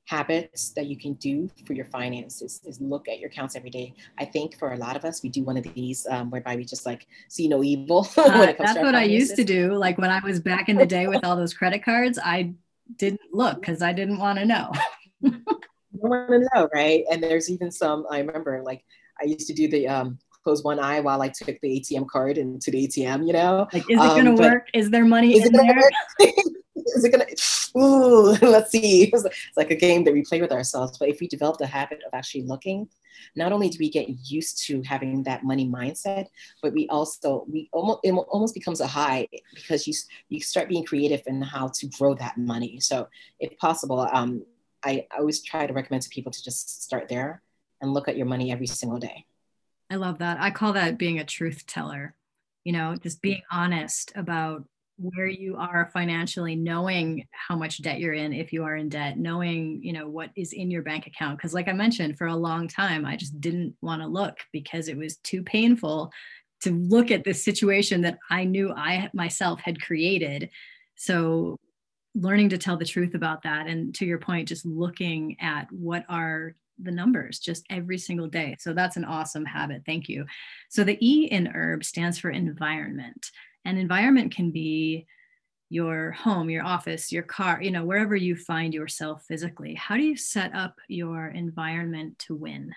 habits 0.06 0.70
that 0.70 0.86
you 0.86 0.98
can 0.98 1.14
do 1.14 1.48
for 1.64 1.74
your 1.74 1.84
finances 1.86 2.60
is 2.66 2.80
look 2.80 3.08
at 3.08 3.20
your 3.20 3.30
accounts 3.30 3.54
every 3.54 3.70
day. 3.70 3.94
I 4.18 4.24
think 4.24 4.58
for 4.58 4.72
a 4.72 4.76
lot 4.76 4.96
of 4.96 5.04
us, 5.04 5.22
we 5.22 5.28
do 5.28 5.44
one 5.44 5.56
of 5.56 5.64
these 5.74 6.06
um, 6.10 6.30
whereby 6.30 6.56
we 6.56 6.64
just 6.64 6.84
like 6.84 7.06
see 7.28 7.48
no 7.48 7.62
evil. 7.62 8.08
Uh, 8.32 8.52
that's 8.58 8.78
what 8.78 8.94
I 8.94 9.04
used 9.04 9.36
to 9.36 9.44
do. 9.44 9.74
Like 9.74 9.98
when 9.98 10.10
I 10.10 10.20
was 10.24 10.40
back 10.40 10.68
in 10.68 10.76
the 10.76 10.86
day 10.86 11.06
with 11.06 11.24
all 11.24 11.36
those 11.36 11.52
credit 11.52 11.84
cards, 11.84 12.18
I 12.22 12.54
didn't 12.96 13.20
look 13.32 13.60
because 13.60 13.82
I 13.82 13.92
didn't 13.92 14.18
want 14.18 14.38
to 14.38 14.44
know. 14.44 14.70
you 15.20 15.32
want 15.92 16.28
to 16.30 16.48
know, 16.54 16.68
right? 16.74 17.04
And 17.10 17.22
there's 17.22 17.50
even 17.50 17.70
some, 17.70 18.06
I 18.10 18.18
remember 18.18 18.62
like 18.64 18.84
I 19.20 19.26
used 19.26 19.46
to 19.48 19.54
do 19.54 19.68
the 19.68 19.88
um, 19.88 20.18
close 20.42 20.62
one 20.62 20.78
eye 20.78 21.00
while 21.00 21.22
I 21.22 21.28
took 21.28 21.58
the 21.60 21.80
ATM 21.80 22.08
card 22.08 22.38
into 22.38 22.70
the 22.70 22.86
ATM, 22.86 23.26
you 23.26 23.32
know? 23.32 23.68
Like, 23.72 23.88
is 23.90 23.98
it 23.98 24.00
um, 24.00 24.08
going 24.08 24.36
to 24.36 24.42
work? 24.42 24.68
Is 24.74 24.90
there 24.90 25.04
money 25.04 25.36
is 25.36 25.46
in 25.46 25.52
there? 25.52 25.90
is 26.74 27.04
it 27.04 27.10
gonna 27.10 27.26
ooh 27.76 28.32
let's 28.42 28.70
see. 28.70 29.10
It's 29.12 29.26
like 29.56 29.70
a 29.70 29.76
game 29.76 30.04
that 30.04 30.12
we 30.12 30.22
play 30.22 30.40
with 30.40 30.52
ourselves 30.52 30.98
but 30.98 31.08
if 31.08 31.20
we 31.20 31.28
develop 31.28 31.58
the 31.58 31.66
habit 31.66 32.02
of 32.06 32.12
actually 32.14 32.42
looking 32.42 32.88
not 33.36 33.52
only 33.52 33.68
do 33.68 33.76
we 33.78 33.90
get 33.90 34.08
used 34.30 34.66
to 34.66 34.82
having 34.82 35.22
that 35.24 35.44
money 35.44 35.68
mindset 35.68 36.26
but 36.62 36.72
we 36.72 36.88
also 36.88 37.44
we 37.50 37.68
almost 37.72 38.00
it 38.02 38.12
almost 38.12 38.54
becomes 38.54 38.80
a 38.80 38.86
high 38.86 39.26
because 39.54 39.86
you 39.86 39.94
you 40.28 40.40
start 40.40 40.68
being 40.68 40.84
creative 40.84 41.22
in 41.26 41.42
how 41.42 41.68
to 41.68 41.86
grow 41.98 42.14
that 42.14 42.36
money. 42.38 42.80
So 42.80 43.08
if 43.40 43.56
possible 43.58 44.00
um 44.12 44.44
I, 44.84 45.06
I 45.12 45.18
always 45.20 45.42
try 45.42 45.66
to 45.66 45.72
recommend 45.72 46.02
to 46.02 46.08
people 46.08 46.32
to 46.32 46.42
just 46.42 46.82
start 46.82 47.08
there 47.08 47.42
and 47.80 47.94
look 47.94 48.08
at 48.08 48.16
your 48.16 48.26
money 48.26 48.50
every 48.50 48.66
single 48.66 48.98
day. 48.98 49.26
I 49.90 49.96
love 49.96 50.18
that. 50.18 50.40
I 50.40 50.50
call 50.50 50.72
that 50.72 50.98
being 50.98 51.18
a 51.20 51.24
truth 51.24 51.66
teller. 51.66 52.14
You 52.64 52.72
know 52.72 52.96
just 52.96 53.22
being 53.22 53.42
honest 53.50 54.12
about 54.14 54.64
where 55.02 55.26
you 55.26 55.56
are 55.56 55.90
financially 55.92 56.54
knowing 56.54 57.26
how 57.32 57.56
much 57.56 57.82
debt 57.82 57.98
you're 57.98 58.12
in 58.12 58.32
if 58.32 58.52
you 58.52 58.62
are 58.64 58.76
in 58.76 58.88
debt 58.88 59.18
knowing 59.18 59.80
you 59.82 59.92
know 59.92 60.08
what 60.08 60.30
is 60.36 60.52
in 60.52 60.70
your 60.70 60.82
bank 60.82 61.06
account. 61.06 61.36
Because 61.36 61.54
like 61.54 61.68
i 61.68 61.72
mentioned 61.72 62.16
for 62.16 62.28
a 62.28 62.36
long 62.36 62.68
time 62.68 63.04
i 63.04 63.16
just 63.16 63.40
didn't 63.40 63.74
want 63.82 64.00
to 64.02 64.08
look 64.08 64.38
because 64.52 64.88
it 64.88 64.96
was 64.96 65.16
too 65.18 65.42
painful 65.42 66.12
to 66.60 66.70
look 66.70 67.10
at 67.10 67.24
this 67.24 67.44
situation 67.44 68.00
that 68.02 68.18
i 68.30 68.44
knew 68.44 68.72
i 68.72 69.10
myself 69.12 69.60
had 69.60 69.80
created. 69.82 70.50
So 70.96 71.56
learning 72.14 72.50
to 72.50 72.58
tell 72.58 72.76
the 72.76 72.84
truth 72.84 73.14
about 73.14 73.42
that 73.42 73.66
and 73.66 73.94
to 73.94 74.04
your 74.04 74.18
point 74.18 74.48
just 74.48 74.66
looking 74.66 75.36
at 75.40 75.66
what 75.72 76.04
are 76.08 76.54
the 76.82 76.90
numbers 76.90 77.38
just 77.38 77.64
every 77.70 77.98
single 77.98 78.26
day. 78.26 78.56
So 78.58 78.72
that's 78.72 78.96
an 78.96 79.04
awesome 79.04 79.44
habit. 79.44 79.82
Thank 79.86 80.08
you. 80.08 80.26
So 80.68 80.84
the 80.84 80.98
e 81.00 81.26
in 81.26 81.46
herb 81.46 81.84
stands 81.84 82.18
for 82.18 82.30
environment 82.30 83.30
and 83.64 83.78
environment 83.78 84.34
can 84.34 84.50
be 84.50 85.06
your 85.68 86.10
home, 86.12 86.50
your 86.50 86.64
office, 86.64 87.10
your 87.10 87.22
car, 87.22 87.62
you 87.62 87.70
know, 87.70 87.84
wherever 87.84 88.14
you 88.14 88.36
find 88.36 88.74
yourself 88.74 89.24
physically, 89.26 89.74
how 89.74 89.96
do 89.96 90.02
you 90.02 90.16
set 90.16 90.54
up 90.54 90.76
your 90.88 91.28
environment 91.28 92.18
to 92.18 92.34
win? 92.34 92.74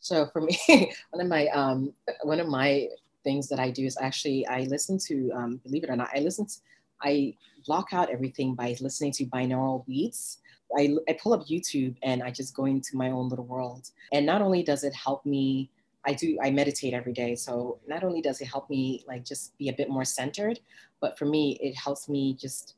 So 0.00 0.26
for 0.26 0.42
me, 0.42 0.58
one 1.10 1.22
of 1.22 1.26
my 1.26 1.46
um, 1.48 1.94
one 2.22 2.40
of 2.40 2.48
my 2.48 2.88
things 3.24 3.48
that 3.48 3.58
I 3.58 3.70
do 3.70 3.86
is 3.86 3.96
actually 3.98 4.46
I 4.46 4.64
listen 4.64 4.98
to 5.06 5.32
um, 5.34 5.60
believe 5.64 5.84
it 5.84 5.90
or 5.90 5.96
not, 5.96 6.10
I 6.14 6.20
listen 6.20 6.46
to, 6.46 6.54
I 7.02 7.34
block 7.66 7.88
out 7.92 8.10
everything 8.10 8.54
by 8.54 8.76
listening 8.80 9.12
to 9.12 9.24
binaural 9.24 9.86
beats. 9.86 10.38
I, 10.76 10.94
I 11.08 11.16
pull 11.22 11.32
up 11.32 11.46
YouTube 11.46 11.96
and 12.02 12.22
I 12.22 12.30
just 12.30 12.54
go 12.54 12.66
into 12.66 12.96
my 12.96 13.10
own 13.10 13.28
little 13.28 13.46
world. 13.46 13.90
And 14.12 14.26
not 14.26 14.42
only 14.42 14.62
does 14.62 14.84
it 14.84 14.94
help 14.94 15.24
me, 15.24 15.70
I 16.06 16.12
do, 16.12 16.38
I 16.42 16.50
meditate 16.50 16.94
every 16.94 17.12
day. 17.12 17.34
So 17.34 17.78
not 17.86 18.04
only 18.04 18.20
does 18.20 18.40
it 18.40 18.46
help 18.46 18.68
me 18.68 19.04
like 19.08 19.24
just 19.24 19.56
be 19.58 19.68
a 19.68 19.72
bit 19.72 19.88
more 19.88 20.04
centered, 20.04 20.60
but 21.00 21.18
for 21.18 21.24
me, 21.24 21.58
it 21.60 21.74
helps 21.74 22.08
me 22.08 22.34
just 22.34 22.74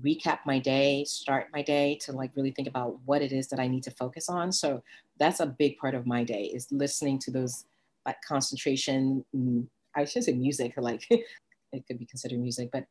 recap 0.00 0.38
my 0.46 0.58
day, 0.58 1.04
start 1.04 1.48
my 1.52 1.62
day 1.62 1.98
to 2.02 2.12
like 2.12 2.30
really 2.34 2.52
think 2.52 2.68
about 2.68 2.98
what 3.04 3.20
it 3.20 3.32
is 3.32 3.48
that 3.48 3.60
I 3.60 3.68
need 3.68 3.82
to 3.84 3.90
focus 3.90 4.28
on. 4.28 4.52
So 4.52 4.82
that's 5.18 5.40
a 5.40 5.46
big 5.46 5.76
part 5.78 5.94
of 5.94 6.06
my 6.06 6.24
day 6.24 6.44
is 6.54 6.70
listening 6.70 7.18
to 7.20 7.30
those 7.30 7.66
like 8.06 8.16
concentration. 8.26 9.24
Mm, 9.34 9.66
I 9.94 10.04
should 10.04 10.24
say 10.24 10.32
music, 10.32 10.74
like 10.76 11.06
it 11.10 11.86
could 11.86 11.98
be 11.98 12.06
considered 12.06 12.38
music, 12.38 12.70
but 12.72 12.86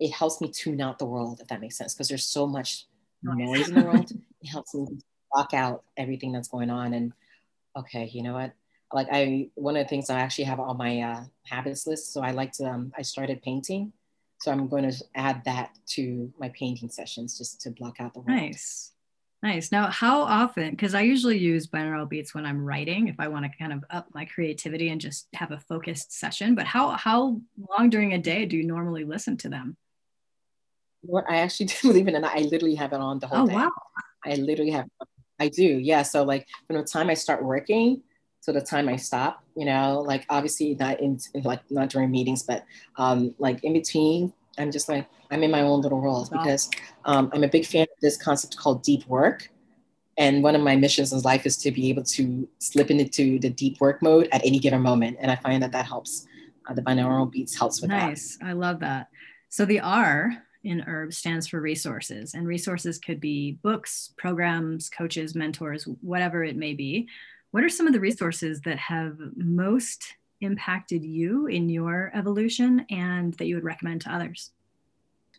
it 0.00 0.12
helps 0.12 0.40
me 0.40 0.48
tune 0.50 0.80
out 0.80 0.98
the 0.98 1.04
world, 1.04 1.40
if 1.40 1.48
that 1.48 1.60
makes 1.60 1.76
sense, 1.76 1.94
because 1.94 2.08
there's 2.08 2.24
so 2.24 2.46
much 2.46 2.86
noise 3.22 3.68
in 3.68 3.74
the 3.74 3.82
world. 3.82 4.10
It 4.40 4.46
helps 4.46 4.74
me 4.74 4.86
block 5.32 5.52
out 5.52 5.82
everything 5.96 6.32
that's 6.32 6.48
going 6.48 6.70
on. 6.70 6.94
And 6.94 7.12
okay, 7.76 8.08
you 8.12 8.22
know 8.22 8.34
what? 8.34 8.52
Like 8.92 9.08
I, 9.12 9.48
one 9.54 9.76
of 9.76 9.84
the 9.84 9.88
things 9.88 10.08
I 10.08 10.20
actually 10.20 10.44
have 10.44 10.60
on 10.60 10.76
my 10.76 11.00
uh, 11.00 11.24
habits 11.44 11.86
list. 11.86 12.12
So 12.12 12.22
I 12.22 12.30
like 12.30 12.52
to, 12.52 12.64
um, 12.64 12.92
I 12.96 13.02
started 13.02 13.42
painting. 13.42 13.92
So 14.40 14.52
I'm 14.52 14.68
going 14.68 14.88
to 14.88 14.96
add 15.14 15.44
that 15.44 15.76
to 15.94 16.32
my 16.38 16.48
painting 16.50 16.88
sessions 16.88 17.36
just 17.36 17.60
to 17.62 17.70
block 17.70 17.96
out 18.00 18.14
the 18.14 18.20
world. 18.20 18.40
Nice. 18.40 18.92
Nice. 19.42 19.70
Now, 19.70 19.88
how 19.88 20.22
often? 20.22 20.70
Because 20.70 20.94
I 20.94 21.02
usually 21.02 21.38
use 21.38 21.68
binaural 21.68 22.08
beats 22.08 22.34
when 22.34 22.44
I'm 22.44 22.64
writing, 22.64 23.06
if 23.06 23.16
I 23.20 23.28
want 23.28 23.44
to 23.44 23.56
kind 23.56 23.72
of 23.72 23.84
up 23.90 24.08
my 24.12 24.24
creativity 24.24 24.88
and 24.88 25.00
just 25.00 25.28
have 25.34 25.52
a 25.52 25.60
focused 25.60 26.12
session. 26.12 26.56
But 26.56 26.66
how 26.66 26.90
how 26.90 27.40
long 27.56 27.88
during 27.88 28.14
a 28.14 28.18
day 28.18 28.46
do 28.46 28.56
you 28.56 28.64
normally 28.64 29.04
listen 29.04 29.36
to 29.38 29.48
them? 29.48 29.76
What 31.02 31.24
I 31.28 31.36
actually 31.36 31.66
do 31.66 31.74
believe 31.82 32.08
in, 32.08 32.16
and 32.16 32.26
I 32.26 32.38
literally 32.38 32.74
have 32.74 32.92
it 32.92 33.00
on 33.00 33.20
the 33.20 33.28
whole 33.28 33.44
oh, 33.44 33.46
day. 33.46 33.54
wow. 33.54 33.70
I 34.24 34.34
literally 34.34 34.72
have. 34.72 34.86
I 35.38 35.48
do, 35.48 35.62
yeah. 35.62 36.02
So 36.02 36.24
like 36.24 36.48
from 36.66 36.76
the 36.76 36.82
time 36.82 37.08
I 37.08 37.14
start 37.14 37.44
working 37.44 38.02
to 38.48 38.52
the 38.58 38.64
time 38.64 38.88
I 38.88 38.96
stop, 38.96 39.44
you 39.54 39.66
know, 39.66 40.02
like 40.06 40.24
obviously 40.30 40.74
not 40.74 41.00
in 41.00 41.18
like 41.44 41.60
not 41.70 41.90
during 41.90 42.10
meetings, 42.10 42.42
but 42.42 42.64
um, 42.96 43.34
like 43.38 43.62
in 43.62 43.74
between 43.74 44.32
I'm 44.58 44.72
just 44.72 44.88
like, 44.88 45.06
I'm 45.30 45.42
in 45.42 45.50
my 45.50 45.62
own 45.62 45.82
little 45.82 46.00
world 46.00 46.30
because 46.32 46.70
um, 47.04 47.30
I'm 47.32 47.44
a 47.44 47.48
big 47.48 47.66
fan 47.66 47.82
of 47.82 48.00
this 48.00 48.16
concept 48.16 48.56
called 48.56 48.82
deep 48.82 49.06
work. 49.06 49.50
And 50.16 50.42
one 50.42 50.56
of 50.56 50.62
my 50.62 50.74
missions 50.74 51.12
in 51.12 51.20
life 51.20 51.46
is 51.46 51.56
to 51.58 51.70
be 51.70 51.90
able 51.90 52.02
to 52.04 52.48
slip 52.58 52.90
into 52.90 53.38
the 53.38 53.50
deep 53.50 53.80
work 53.80 54.02
mode 54.02 54.28
at 54.32 54.44
any 54.44 54.58
given 54.58 54.82
moment. 54.82 55.18
And 55.20 55.30
I 55.30 55.36
find 55.36 55.62
that 55.62 55.72
that 55.72 55.86
helps. 55.86 56.26
Uh, 56.68 56.74
the 56.74 56.82
binaural 56.82 57.30
beats 57.30 57.56
helps 57.56 57.80
with 57.80 57.90
nice. 57.90 58.36
that. 58.36 58.44
Nice. 58.44 58.50
I 58.50 58.52
love 58.54 58.80
that. 58.80 59.08
So 59.48 59.64
the 59.64 59.80
R 59.80 60.32
in 60.64 60.80
herb 60.82 61.12
stands 61.12 61.46
for 61.46 61.60
resources 61.60 62.34
and 62.34 62.46
resources 62.46 62.98
could 62.98 63.20
be 63.20 63.52
books 63.62 64.12
programs 64.18 64.90
coaches 64.90 65.36
mentors 65.36 65.84
whatever 66.02 66.42
it 66.42 66.56
may 66.56 66.74
be 66.74 67.08
what 67.50 67.64
are 67.64 67.68
some 67.68 67.86
of 67.86 67.92
the 67.92 68.00
resources 68.00 68.60
that 68.62 68.78
have 68.78 69.16
most 69.36 70.14
impacted 70.40 71.04
you 71.04 71.46
in 71.46 71.68
your 71.68 72.12
evolution 72.14 72.84
and 72.90 73.34
that 73.34 73.46
you 73.46 73.54
would 73.54 73.64
recommend 73.64 74.02
to 74.02 74.12
others? 74.12 74.52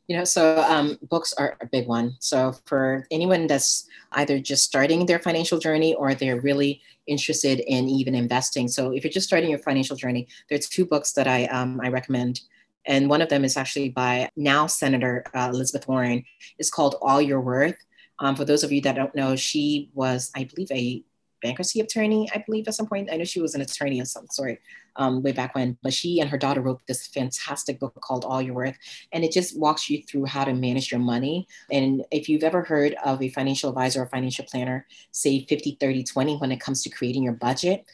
You 0.07 0.17
know, 0.17 0.23
so 0.23 0.59
um, 0.63 0.97
books 1.03 1.33
are 1.33 1.55
a 1.61 1.67
big 1.67 1.87
one. 1.87 2.15
So 2.19 2.55
for 2.65 3.05
anyone 3.11 3.45
that's 3.45 3.87
either 4.13 4.39
just 4.39 4.63
starting 4.63 5.05
their 5.05 5.19
financial 5.19 5.59
journey 5.59 5.93
or 5.93 6.15
they're 6.15 6.41
really 6.41 6.81
interested 7.05 7.59
in 7.59 7.87
even 7.87 8.15
investing. 8.15 8.67
So 8.67 8.91
if 8.91 9.03
you're 9.03 9.13
just 9.13 9.27
starting 9.27 9.51
your 9.51 9.59
financial 9.59 9.95
journey, 9.95 10.27
there's 10.49 10.67
two 10.67 10.85
books 10.85 11.11
that 11.13 11.27
I 11.27 11.45
um, 11.45 11.79
I 11.83 11.89
recommend. 11.89 12.41
And 12.87 13.07
one 13.07 13.21
of 13.21 13.29
them 13.29 13.45
is 13.45 13.55
actually 13.55 13.89
by 13.89 14.29
now 14.35 14.65
Senator 14.65 15.23
uh, 15.35 15.51
Elizabeth 15.53 15.87
Warren. 15.87 16.23
It's 16.57 16.71
called 16.71 16.95
All 17.03 17.21
Your 17.21 17.39
Worth. 17.39 17.77
Um, 18.17 18.35
for 18.35 18.45
those 18.45 18.63
of 18.63 18.71
you 18.71 18.81
that 18.81 18.95
don't 18.95 19.13
know, 19.13 19.35
she 19.35 19.91
was, 19.93 20.31
I 20.35 20.45
believe, 20.45 20.71
a 20.71 21.03
bankruptcy 21.41 21.79
attorney, 21.79 22.29
I 22.33 22.43
believe, 22.45 22.67
at 22.67 22.75
some 22.75 22.87
point. 22.87 23.09
I 23.11 23.17
know 23.17 23.23
she 23.23 23.41
was 23.41 23.55
an 23.55 23.61
attorney 23.61 23.99
of 23.99 24.07
some 24.07 24.27
sort 24.29 24.59
um, 24.95 25.21
way 25.21 25.31
back 25.31 25.55
when, 25.55 25.77
but 25.81 25.93
she 25.93 26.19
and 26.19 26.29
her 26.29 26.37
daughter 26.37 26.61
wrote 26.61 26.81
this 26.87 27.07
fantastic 27.07 27.79
book 27.79 27.97
called 28.01 28.25
All 28.25 28.41
Your 28.41 28.55
Worth. 28.55 28.77
And 29.11 29.23
it 29.23 29.31
just 29.31 29.57
walks 29.57 29.89
you 29.89 30.03
through 30.03 30.25
how 30.25 30.43
to 30.43 30.53
manage 30.53 30.91
your 30.91 30.99
money. 30.99 31.47
And 31.71 32.03
if 32.11 32.29
you've 32.29 32.43
ever 32.43 32.63
heard 32.63 32.95
of 33.05 33.21
a 33.21 33.29
financial 33.29 33.69
advisor 33.69 34.01
or 34.01 34.07
financial 34.07 34.45
planner 34.45 34.85
say 35.11 35.45
50, 35.45 35.77
30, 35.79 36.03
20 36.03 36.37
when 36.37 36.51
it 36.51 36.59
comes 36.59 36.83
to 36.83 36.89
creating 36.89 37.23
your 37.23 37.33
budget, 37.33 37.85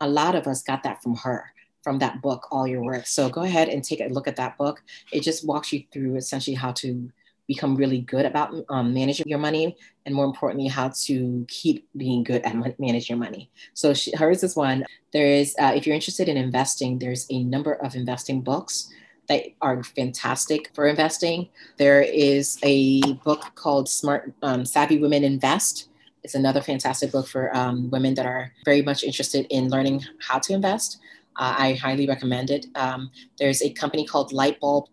a 0.00 0.08
lot 0.08 0.34
of 0.34 0.46
us 0.46 0.62
got 0.62 0.82
that 0.82 1.02
from 1.02 1.16
her 1.16 1.52
from 1.82 1.98
that 1.98 2.22
book, 2.22 2.46
All 2.50 2.66
Your 2.66 2.82
Worth. 2.82 3.06
So 3.06 3.28
go 3.28 3.42
ahead 3.42 3.68
and 3.68 3.82
take 3.82 4.00
a 4.00 4.06
look 4.06 4.28
at 4.28 4.36
that 4.36 4.56
book. 4.56 4.82
It 5.12 5.20
just 5.20 5.44
walks 5.44 5.72
you 5.72 5.82
through 5.92 6.16
essentially 6.16 6.54
how 6.54 6.72
to 6.72 7.10
become 7.48 7.76
really 7.76 8.00
good 8.00 8.24
about 8.24 8.54
um, 8.68 8.94
managing 8.94 9.26
your 9.28 9.38
money 9.38 9.76
and 10.06 10.14
more 10.14 10.24
importantly 10.24 10.68
how 10.68 10.90
to 10.94 11.44
keep 11.48 11.88
being 11.96 12.22
good 12.22 12.42
at 12.42 12.54
managing 12.78 13.16
your 13.16 13.24
money. 13.24 13.50
So 13.74 13.94
she, 13.94 14.14
hers 14.16 14.42
is 14.42 14.56
one. 14.56 14.84
There 15.12 15.26
is 15.26 15.54
uh, 15.60 15.72
if 15.74 15.86
you're 15.86 15.94
interested 15.94 16.28
in 16.28 16.36
investing 16.36 16.98
there's 16.98 17.26
a 17.30 17.42
number 17.42 17.74
of 17.74 17.94
investing 17.94 18.40
books 18.42 18.88
that 19.28 19.44
are 19.60 19.82
fantastic 19.82 20.70
for 20.74 20.86
investing. 20.86 21.48
There 21.76 22.02
is 22.02 22.58
a 22.62 23.00
book 23.24 23.52
called 23.54 23.88
smart 23.88 24.32
um, 24.42 24.64
savvy 24.64 24.98
women 24.98 25.24
invest. 25.24 25.88
It's 26.22 26.34
another 26.34 26.60
fantastic 26.60 27.10
book 27.10 27.26
for 27.26 27.54
um, 27.56 27.90
women 27.90 28.14
that 28.14 28.26
are 28.26 28.52
very 28.64 28.82
much 28.82 29.02
interested 29.02 29.46
in 29.50 29.68
learning 29.68 30.04
how 30.20 30.38
to 30.40 30.52
invest. 30.52 30.98
Uh, 31.36 31.54
I 31.58 31.72
highly 31.74 32.06
recommend 32.06 32.50
it. 32.50 32.66
Um, 32.74 33.10
there's 33.38 33.62
a 33.62 33.70
company 33.70 34.06
called 34.06 34.32
Lightbulb 34.32 34.88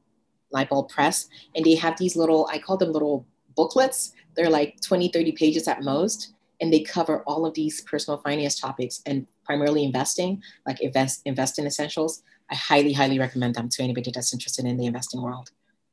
Lightbulb 0.54 0.90
Press, 0.90 1.28
and 1.56 1.66
they 1.66 1.76
have 1.76 1.98
these 1.98 2.16
little, 2.16 2.48
I 2.52 2.60
call 2.60 2.78
them 2.78 2.92
little 2.92 3.26
booklets. 3.56 4.14
They're 4.36 4.50
like 4.50 4.80
20, 4.82 5.10
30 5.10 5.32
pages 5.34 5.68
at 5.68 5.84
most, 5.84 6.34
and 6.62 6.72
they 6.72 6.82
cover 6.82 7.24
all 7.24 7.46
of 7.46 7.54
these 7.54 7.82
personal 7.82 8.20
finance 8.20 8.60
topics 8.60 9.02
and 9.06 9.28
primarily 9.44 9.84
investing, 9.84 10.42
like 10.66 10.82
invest, 10.82 11.22
invest 11.26 11.60
in 11.60 11.66
essentials. 11.66 12.24
I 12.52 12.56
highly, 12.56 12.94
highly 12.94 13.20
recommend 13.20 13.56
them 13.56 13.70
to 13.70 13.84
anybody 13.84 14.12
that's 14.14 14.34
interested 14.34 14.66
in 14.66 14.78
the 14.78 14.86
investing 14.86 15.22
world. 15.22 15.50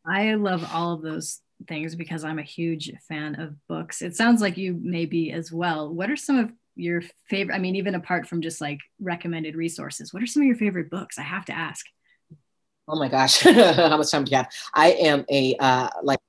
I 0.06 0.34
love 0.34 0.68
all 0.72 0.92
of 0.92 1.02
those 1.02 1.40
things 1.68 1.94
because 1.94 2.24
I'm 2.24 2.38
a 2.38 2.42
huge 2.42 2.92
fan 3.08 3.40
of 3.40 3.54
books. 3.66 4.02
It 4.02 4.16
sounds 4.16 4.40
like 4.40 4.56
you 4.56 4.78
may 4.80 5.06
be 5.06 5.32
as 5.32 5.50
well. 5.50 5.92
What 5.92 6.10
are 6.10 6.16
some 6.16 6.38
of 6.38 6.52
your 6.76 7.02
favorite? 7.28 7.54
I 7.54 7.58
mean, 7.58 7.76
even 7.76 7.94
apart 7.94 8.26
from 8.26 8.42
just 8.42 8.60
like 8.60 8.78
recommended 9.00 9.56
resources, 9.56 10.12
what 10.12 10.22
are 10.22 10.26
some 10.26 10.42
of 10.42 10.46
your 10.46 10.56
favorite 10.56 10.90
books? 10.90 11.18
I 11.18 11.22
have 11.22 11.44
to 11.46 11.56
ask. 11.56 11.86
Oh 12.88 12.98
my 12.98 13.08
gosh, 13.08 13.40
how 13.40 13.96
much 13.96 14.10
time 14.10 14.24
do 14.24 14.30
you 14.30 14.36
have? 14.36 14.50
I 14.74 14.92
am 14.92 15.24
a 15.30 15.56
uh, 15.58 15.88
like 16.02 16.20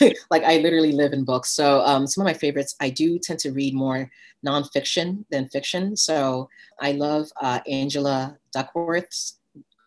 like 0.30 0.42
I 0.42 0.58
literally 0.58 0.92
live 0.92 1.12
in 1.12 1.24
books. 1.24 1.50
So 1.50 1.80
um, 1.82 2.06
some 2.06 2.22
of 2.22 2.26
my 2.26 2.34
favorites, 2.34 2.74
I 2.80 2.90
do 2.90 3.18
tend 3.18 3.38
to 3.40 3.52
read 3.52 3.74
more 3.74 4.10
nonfiction 4.44 5.24
than 5.30 5.48
fiction. 5.48 5.96
So 5.96 6.48
I 6.80 6.92
love 6.92 7.28
uh, 7.40 7.60
Angela 7.68 8.36
Duckworth's 8.52 9.38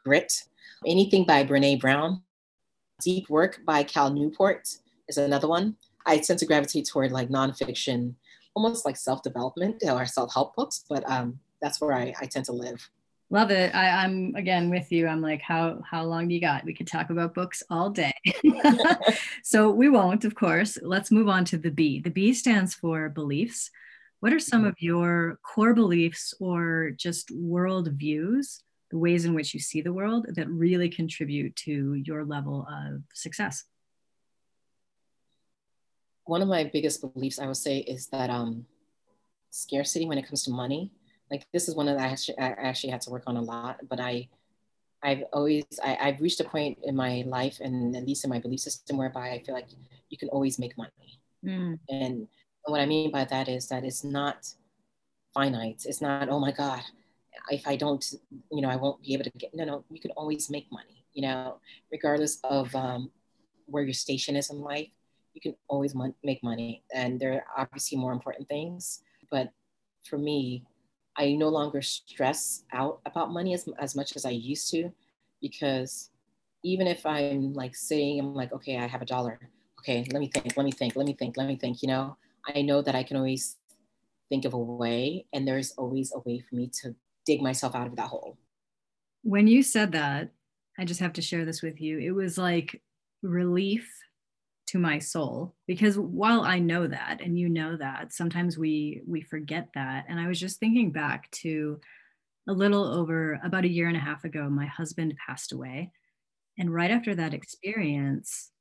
Grit. 0.06 0.44
Anything 0.86 1.26
by 1.26 1.44
Brene 1.44 1.80
Brown. 1.80 2.24
Deep 3.02 3.30
Work 3.30 3.60
by 3.66 3.84
Cal 3.84 4.12
Newport 4.12 4.68
is 5.08 5.18
another 5.18 5.48
one. 5.48 5.76
I 6.06 6.18
tend 6.18 6.40
to 6.40 6.46
gravitate 6.46 6.88
toward 6.88 7.12
like 7.12 7.30
nonfiction, 7.30 8.16
almost 8.56 8.86
like 8.86 8.98
self-development 8.98 9.84
or 9.88 10.06
self-help 10.06 10.56
books, 10.56 10.84
but 10.90 11.08
um, 11.10 11.40
that's 11.62 11.80
where 11.80 11.94
I, 11.94 12.14
I 12.20 12.26
tend 12.26 12.46
to 12.46 12.54
live. 12.54 12.90
Love 13.30 13.52
it. 13.52 13.76
I, 13.76 14.06
am 14.06 14.34
again 14.36 14.70
with 14.70 14.90
you. 14.90 15.06
I'm 15.06 15.22
like, 15.22 15.42
how 15.42 15.82
how 15.90 16.04
long 16.04 16.30
do 16.30 16.34
you 16.34 16.40
got? 16.40 16.64
We 16.64 16.74
could 16.74 16.88
talk 16.88 17.10
about 17.10 17.34
books 17.34 17.62
all 17.70 17.90
day. 17.90 18.14
so 19.44 19.70
we 19.70 19.90
won't, 19.90 20.24
of 20.24 20.34
course. 20.34 20.78
Let's 20.82 21.12
move 21.12 21.28
on 21.28 21.44
to 21.46 21.58
the 21.58 21.70
B. 21.70 22.00
The 22.00 22.10
B 22.10 22.34
stands 22.34 22.74
for 22.74 23.10
beliefs. 23.10 23.70
What 24.22 24.32
are 24.32 24.40
some 24.40 24.62
mm-hmm. 24.62 24.70
of 24.70 24.76
your 24.80 25.40
core 25.44 25.74
beliefs 25.74 26.34
or 26.40 26.92
just 26.96 27.30
world 27.32 27.90
views, 27.92 28.64
the 28.92 28.98
ways 28.98 29.26
in 29.26 29.34
which 29.34 29.54
you 29.54 29.60
see 29.60 29.82
the 29.82 29.94
world 29.94 30.28
that 30.36 30.50
really 30.50 30.88
contribute 30.88 31.54
to 31.58 31.96
your 31.96 32.24
level 32.24 32.66
of 32.72 33.02
success? 33.14 33.66
One 36.24 36.42
of 36.42 36.48
my 36.48 36.64
biggest 36.64 37.02
beliefs, 37.02 37.40
I 37.40 37.48
would 37.48 37.58
say, 37.58 37.80
is 37.80 38.08
that 38.08 38.30
um, 38.30 38.66
scarcity 39.50 40.06
when 40.06 40.18
it 40.18 40.28
comes 40.28 40.44
to 40.46 40.52
money 40.52 40.92
like 41.30 41.46
this 41.54 41.68
is 41.68 41.76
one 41.76 41.86
that 41.88 42.00
I 42.00 42.08
actually, 42.08 42.38
I 42.38 42.50
actually 42.50 42.92
had 42.92 43.02
to 43.02 43.10
work 43.10 43.24
on 43.28 43.38
a 43.38 43.42
lot, 43.42 43.80
but 43.90 44.00
I, 44.00 44.28
I've 45.04 45.24
always, 45.34 45.66
I, 45.84 45.98
I've 46.02 46.22
reached 46.22 46.40
a 46.40 46.44
point 46.44 46.80
in 46.84 46.96
my 46.96 47.24
life 47.28 47.60
and 47.62 47.96
at 47.96 48.06
least 48.06 48.24
in 48.24 48.30
my 48.30 48.40
belief 48.40 48.62
system 48.62 48.98
whereby 48.98 49.32
I 49.32 49.44
feel 49.44 49.54
like 49.54 49.68
you 50.10 50.18
can 50.18 50.30
always 50.30 50.58
make 50.58 50.78
money. 50.78 51.20
Mm. 51.46 51.80
And 51.90 52.28
what 52.66 52.82
I 52.82 52.86
mean 52.86 53.12
by 53.12 53.26
that 53.26 53.48
is 53.48 53.68
that 53.68 53.84
it's 53.84 54.04
not 54.04 54.48
finite. 55.34 55.84
It's 55.86 56.02
not, 56.02 56.30
oh 56.30 56.40
my 56.40 56.52
God, 56.52 56.82
if 57.50 57.68
I 57.68 57.76
don't, 57.76 58.04
you 58.52 58.62
know, 58.62 58.70
I 58.70 58.76
won't 58.76 59.02
be 59.02 59.14
able 59.14 59.26
to 59.26 59.32
get, 59.32 59.54
no, 59.54 59.66
no, 59.66 59.86
you 59.92 60.02
can 60.02 60.12
always 60.12 60.50
make 60.50 60.72
money, 60.72 61.06
you 61.14 61.22
know, 61.22 61.60
regardless 61.92 62.40
of 62.44 62.74
um, 62.76 63.12
where 63.68 63.84
your 63.84 63.94
station 63.94 64.36
is 64.36 64.50
in 64.50 64.62
life, 64.62 64.90
you 65.34 65.42
can 65.42 65.56
always 65.68 65.94
mon- 65.94 66.16
make 66.24 66.44
money. 66.44 66.84
And 66.94 67.20
there 67.20 67.34
are 67.34 67.46
obviously 67.64 67.98
more 67.98 68.12
important 68.12 68.50
things. 68.50 69.02
But 69.30 69.52
for 70.04 70.18
me, 70.18 70.64
I 71.18 71.34
no 71.34 71.50
longer 71.50 71.82
stress 71.82 72.64
out 72.72 73.02
about 73.06 73.32
money 73.32 73.54
as, 73.54 73.68
as 73.80 73.96
much 73.96 74.16
as 74.16 74.26
I 74.26 74.30
used 74.30 74.70
to 74.72 74.92
because 75.42 76.10
even 76.64 76.88
if 76.88 77.06
I'm 77.06 77.54
like 77.54 77.76
saying, 77.76 78.20
I'm 78.20 78.36
like, 78.36 78.54
okay, 78.54 78.78
I 78.78 78.88
have 78.88 79.02
a 79.02 79.06
dollar. 79.06 79.40
Okay, 79.80 80.06
let 80.12 80.20
me 80.20 80.28
think, 80.28 80.56
let 80.58 80.64
me 80.64 80.72
think, 80.72 80.96
let 80.96 81.06
me 81.06 81.14
think, 81.14 81.38
let 81.38 81.48
me 81.48 81.56
think, 81.56 81.82
you 81.82 81.88
know, 81.88 82.18
I 82.54 82.62
know 82.62 82.82
that 82.82 82.96
I 82.96 83.04
can 83.04 83.18
always 83.18 83.58
think 84.30 84.46
of 84.46 84.54
a 84.54 84.58
way 84.58 85.26
and 85.34 85.48
there's 85.48 85.72
always 85.72 86.12
a 86.14 86.20
way 86.20 86.44
for 86.48 86.56
me 86.56 86.70
to 86.82 86.96
dig 87.26 87.42
myself 87.42 87.76
out 87.76 87.88
of 87.88 87.96
that 87.96 88.08
hole. 88.08 88.38
When 89.24 89.48
you 89.48 89.64
said 89.64 89.92
that, 89.94 90.30
I 90.78 90.86
just 90.86 91.00
have 91.00 91.14
to 91.14 91.22
share 91.22 91.46
this 91.46 91.62
with 91.62 91.82
you. 91.82 92.00
It 92.00 92.12
was 92.12 92.38
like 92.38 92.82
relief 93.22 93.90
to 94.68 94.80
my 94.80 95.00
soul 95.00 95.56
because 95.66 95.98
while 95.98 96.42
I 96.42 96.60
know 96.60 96.88
that 96.88 97.22
and 97.22 97.38
you 97.38 97.50
know 97.50 97.78
that, 97.78 98.14
sometimes 98.14 98.58
we 98.58 99.02
we 99.08 99.22
forget 99.22 99.70
that. 99.76 100.06
And 100.10 100.20
I 100.20 100.28
was 100.28 100.40
just 100.40 100.60
thinking 100.60 100.92
back 100.92 101.32
to 101.32 101.80
a 102.48 102.54
little 102.54 102.86
over 102.86 103.40
about 103.44 103.66
a 103.66 103.70
year 103.70 103.88
and 103.88 103.98
a 103.98 104.02
half 104.02 104.24
ago, 104.24 104.50
my 104.50 104.66
husband 104.66 105.16
passed 105.26 105.52
away. 105.52 105.92
And 106.58 106.74
right 106.74 106.92
after 106.92 107.14
that 107.16 107.34
experience, 107.34 108.52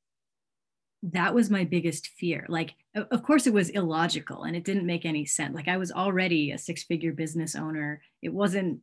that 1.03 1.33
was 1.33 1.49
my 1.49 1.63
biggest 1.63 2.07
fear. 2.19 2.45
Like, 2.49 2.75
of 2.95 3.23
course, 3.23 3.47
it 3.47 3.53
was 3.53 3.69
illogical 3.69 4.43
and 4.43 4.55
it 4.55 4.63
didn't 4.63 4.85
make 4.85 5.05
any 5.05 5.25
sense. 5.25 5.55
Like, 5.55 5.67
I 5.67 5.77
was 5.77 5.91
already 5.91 6.51
a 6.51 6.57
six 6.57 6.83
figure 6.83 7.13
business 7.13 7.55
owner. 7.55 8.01
It 8.21 8.33
wasn't 8.33 8.79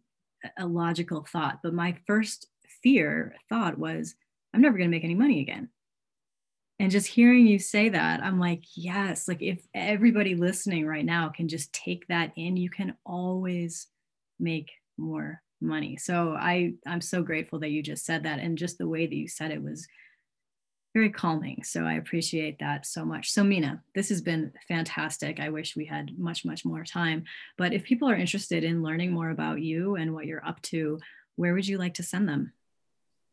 a 0.59 0.67
logical 0.67 1.27
thought. 1.31 1.61
But 1.63 1.75
my 1.75 1.97
first 2.07 2.47
fear 2.83 3.35
thought 3.49 3.79
was, 3.79 4.15
I'm 4.53 4.61
never 4.61 4.79
going 4.79 4.89
to 4.89 4.97
make 4.97 5.05
any 5.05 5.15
money 5.15 5.41
again. 5.41 5.69
And 6.81 6.91
just 6.91 7.07
hearing 7.07 7.47
you 7.47 7.59
say 7.59 7.91
that, 7.91 8.23
I'm 8.23 8.41
like, 8.41 8.65
yes, 8.75 9.29
like 9.29 9.43
if 9.43 9.65
everybody 9.75 10.35
listening 10.35 10.87
right 10.87 11.05
now 11.05 11.29
can 11.29 11.49
just 11.49 11.73
take 11.73 12.07
that 12.09 12.33
in, 12.37 12.57
you 12.57 12.69
can 12.69 12.97
always 13.07 13.87
make 14.41 14.73
more 14.99 15.41
money. 15.61 15.97
So 15.97 16.37
I 16.39 16.75
I'm 16.87 17.01
so 17.01 17.23
grateful 17.23 17.61
that 17.61 17.71
you 17.71 17.83
just 17.83 18.05
said 18.05 18.25
that 18.25 18.41
and 18.41 18.59
just 18.59 18.79
the 18.79 18.89
way 18.89 19.07
that 19.07 19.15
you 19.15 19.29
said 19.29 19.51
it 19.51 19.63
was 19.63 19.87
very 20.95 21.11
calming. 21.11 21.63
So 21.65 21.85
I 21.85 21.95
appreciate 21.95 22.59
that 22.61 22.87
so 22.87 23.05
much. 23.05 23.33
So 23.33 23.43
Mina, 23.43 23.83
this 23.95 24.09
has 24.11 24.21
been 24.21 24.53
fantastic. 24.69 25.41
I 25.41 25.49
wish 25.49 25.75
we 25.75 25.85
had 25.85 26.17
much 26.19 26.45
much 26.45 26.65
more 26.65 26.85
time, 26.85 27.25
but 27.57 27.73
if 27.73 27.85
people 27.85 28.09
are 28.09 28.17
interested 28.17 28.63
in 28.63 28.83
learning 28.83 29.13
more 29.13 29.31
about 29.31 29.61
you 29.61 29.97
and 29.97 30.13
what 30.13 30.27
you're 30.27 30.47
up 30.47 30.61
to, 30.63 30.99
where 31.37 31.55
would 31.55 31.67
you 31.67 31.79
like 31.79 31.95
to 31.95 32.03
send 32.03 32.29
them? 32.29 32.53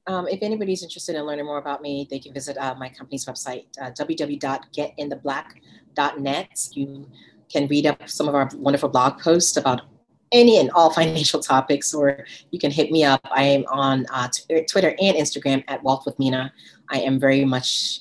Um, 0.08 0.28
if 0.28 0.40
anybody's 0.42 0.82
interested 0.84 1.16
in 1.16 1.24
learning 1.26 1.46
more 1.46 1.60
about 1.60 1.82
me, 1.82 2.06
they 2.10 2.20
can 2.20 2.34
visit 2.34 2.58
uh, 2.58 2.76
my 2.76 2.90
company's 2.90 3.26
website, 3.26 3.66
uh, 3.80 3.92
www.getintheblack.net. 3.92 6.70
You 6.74 7.08
can 7.52 7.68
read 7.68 7.86
up 7.86 8.10
some 8.10 8.28
of 8.28 8.34
our 8.34 8.50
wonderful 8.56 8.90
blog 8.90 9.20
posts 9.20 9.58
about 9.58 9.84
any 10.32 10.60
and 10.60 10.72
all 10.72 10.92
financial 10.94 11.40
topics, 11.40 11.94
or 11.94 12.26
you 12.50 12.58
can 12.58 12.72
hit 12.72 12.92
me 12.92 13.04
up. 13.04 13.22
I 13.30 13.44
am 13.44 13.66
on 13.70 14.08
uh, 14.12 14.30
t- 14.30 14.66
Twitter 14.66 14.96
and 15.00 15.16
Instagram 15.18 15.64
at 15.68 15.84
Wealth 15.84 16.06
with 16.06 16.18
Mina. 16.18 16.52
I 16.90 17.02
am 17.02 17.20
very 17.20 17.46
much 17.46 18.00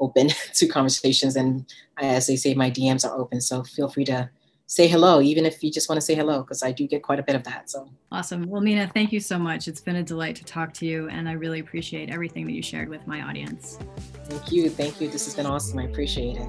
open 0.00 0.30
to 0.54 0.66
conversations, 0.66 1.36
and 1.36 1.70
as 1.98 2.26
they 2.26 2.36
say, 2.36 2.54
my 2.54 2.70
DMs 2.70 3.06
are 3.08 3.14
open. 3.14 3.42
So 3.42 3.62
feel 3.62 3.88
free 3.88 4.06
to 4.06 4.30
say 4.72 4.88
hello, 4.88 5.20
even 5.20 5.44
if 5.44 5.62
you 5.62 5.70
just 5.70 5.90
want 5.90 5.98
to 5.98 6.00
say 6.00 6.14
hello, 6.14 6.40
because 6.40 6.62
I 6.62 6.72
do 6.72 6.86
get 6.86 7.02
quite 7.02 7.18
a 7.18 7.22
bit 7.22 7.36
of 7.36 7.44
that. 7.44 7.68
So 7.68 7.90
awesome. 8.10 8.48
Well, 8.48 8.62
Mina, 8.62 8.90
thank 8.94 9.12
you 9.12 9.20
so 9.20 9.38
much. 9.38 9.68
It's 9.68 9.82
been 9.82 9.96
a 9.96 10.02
delight 10.02 10.34
to 10.36 10.44
talk 10.44 10.72
to 10.74 10.86
you, 10.86 11.10
and 11.10 11.28
I 11.28 11.32
really 11.32 11.60
appreciate 11.60 12.08
everything 12.08 12.46
that 12.46 12.52
you 12.52 12.62
shared 12.62 12.88
with 12.88 13.06
my 13.06 13.20
audience. 13.20 13.78
Thank 14.24 14.50
you. 14.50 14.70
Thank 14.70 14.98
you. 14.98 15.08
This 15.08 15.26
has 15.26 15.34
been 15.34 15.44
awesome. 15.44 15.78
I 15.78 15.84
appreciate 15.84 16.38
it. 16.38 16.48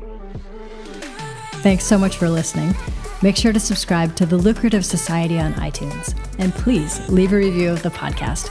Thanks 1.64 1.84
so 1.84 1.98
much 1.98 2.16
for 2.16 2.30
listening. 2.30 2.74
Make 3.22 3.36
sure 3.36 3.52
to 3.52 3.60
subscribe 3.60 4.16
to 4.16 4.26
the 4.26 4.38
Lucrative 4.38 4.86
Society 4.86 5.38
on 5.38 5.54
iTunes, 5.56 6.18
and 6.40 6.54
please 6.54 7.06
leave 7.10 7.34
a 7.34 7.38
review 7.38 7.72
of 7.72 7.84
the 7.84 7.90
podcast. 7.90 8.50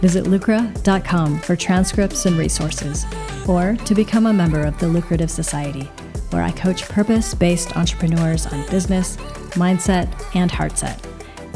Visit 0.00 0.24
lucra.com 0.24 1.40
for 1.40 1.56
transcripts 1.56 2.24
and 2.24 2.38
resources, 2.38 3.04
or 3.46 3.76
to 3.84 3.94
become 3.94 4.26
a 4.26 4.32
member 4.32 4.62
of 4.62 4.78
the 4.78 4.88
Lucrative 4.88 5.30
Society, 5.30 5.90
where 6.30 6.42
I 6.42 6.50
coach 6.52 6.88
purpose 6.88 7.34
based 7.34 7.76
entrepreneurs 7.76 8.46
on 8.46 8.66
business, 8.70 9.16
mindset, 9.56 10.08
and 10.34 10.50
heartset. 10.50 11.00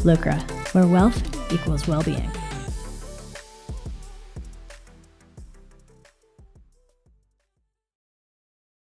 Lucra, 0.05 0.41
where 0.73 0.87
wealth 0.87 1.53
equals 1.53 1.87
well 1.87 2.03
being. 2.03 2.31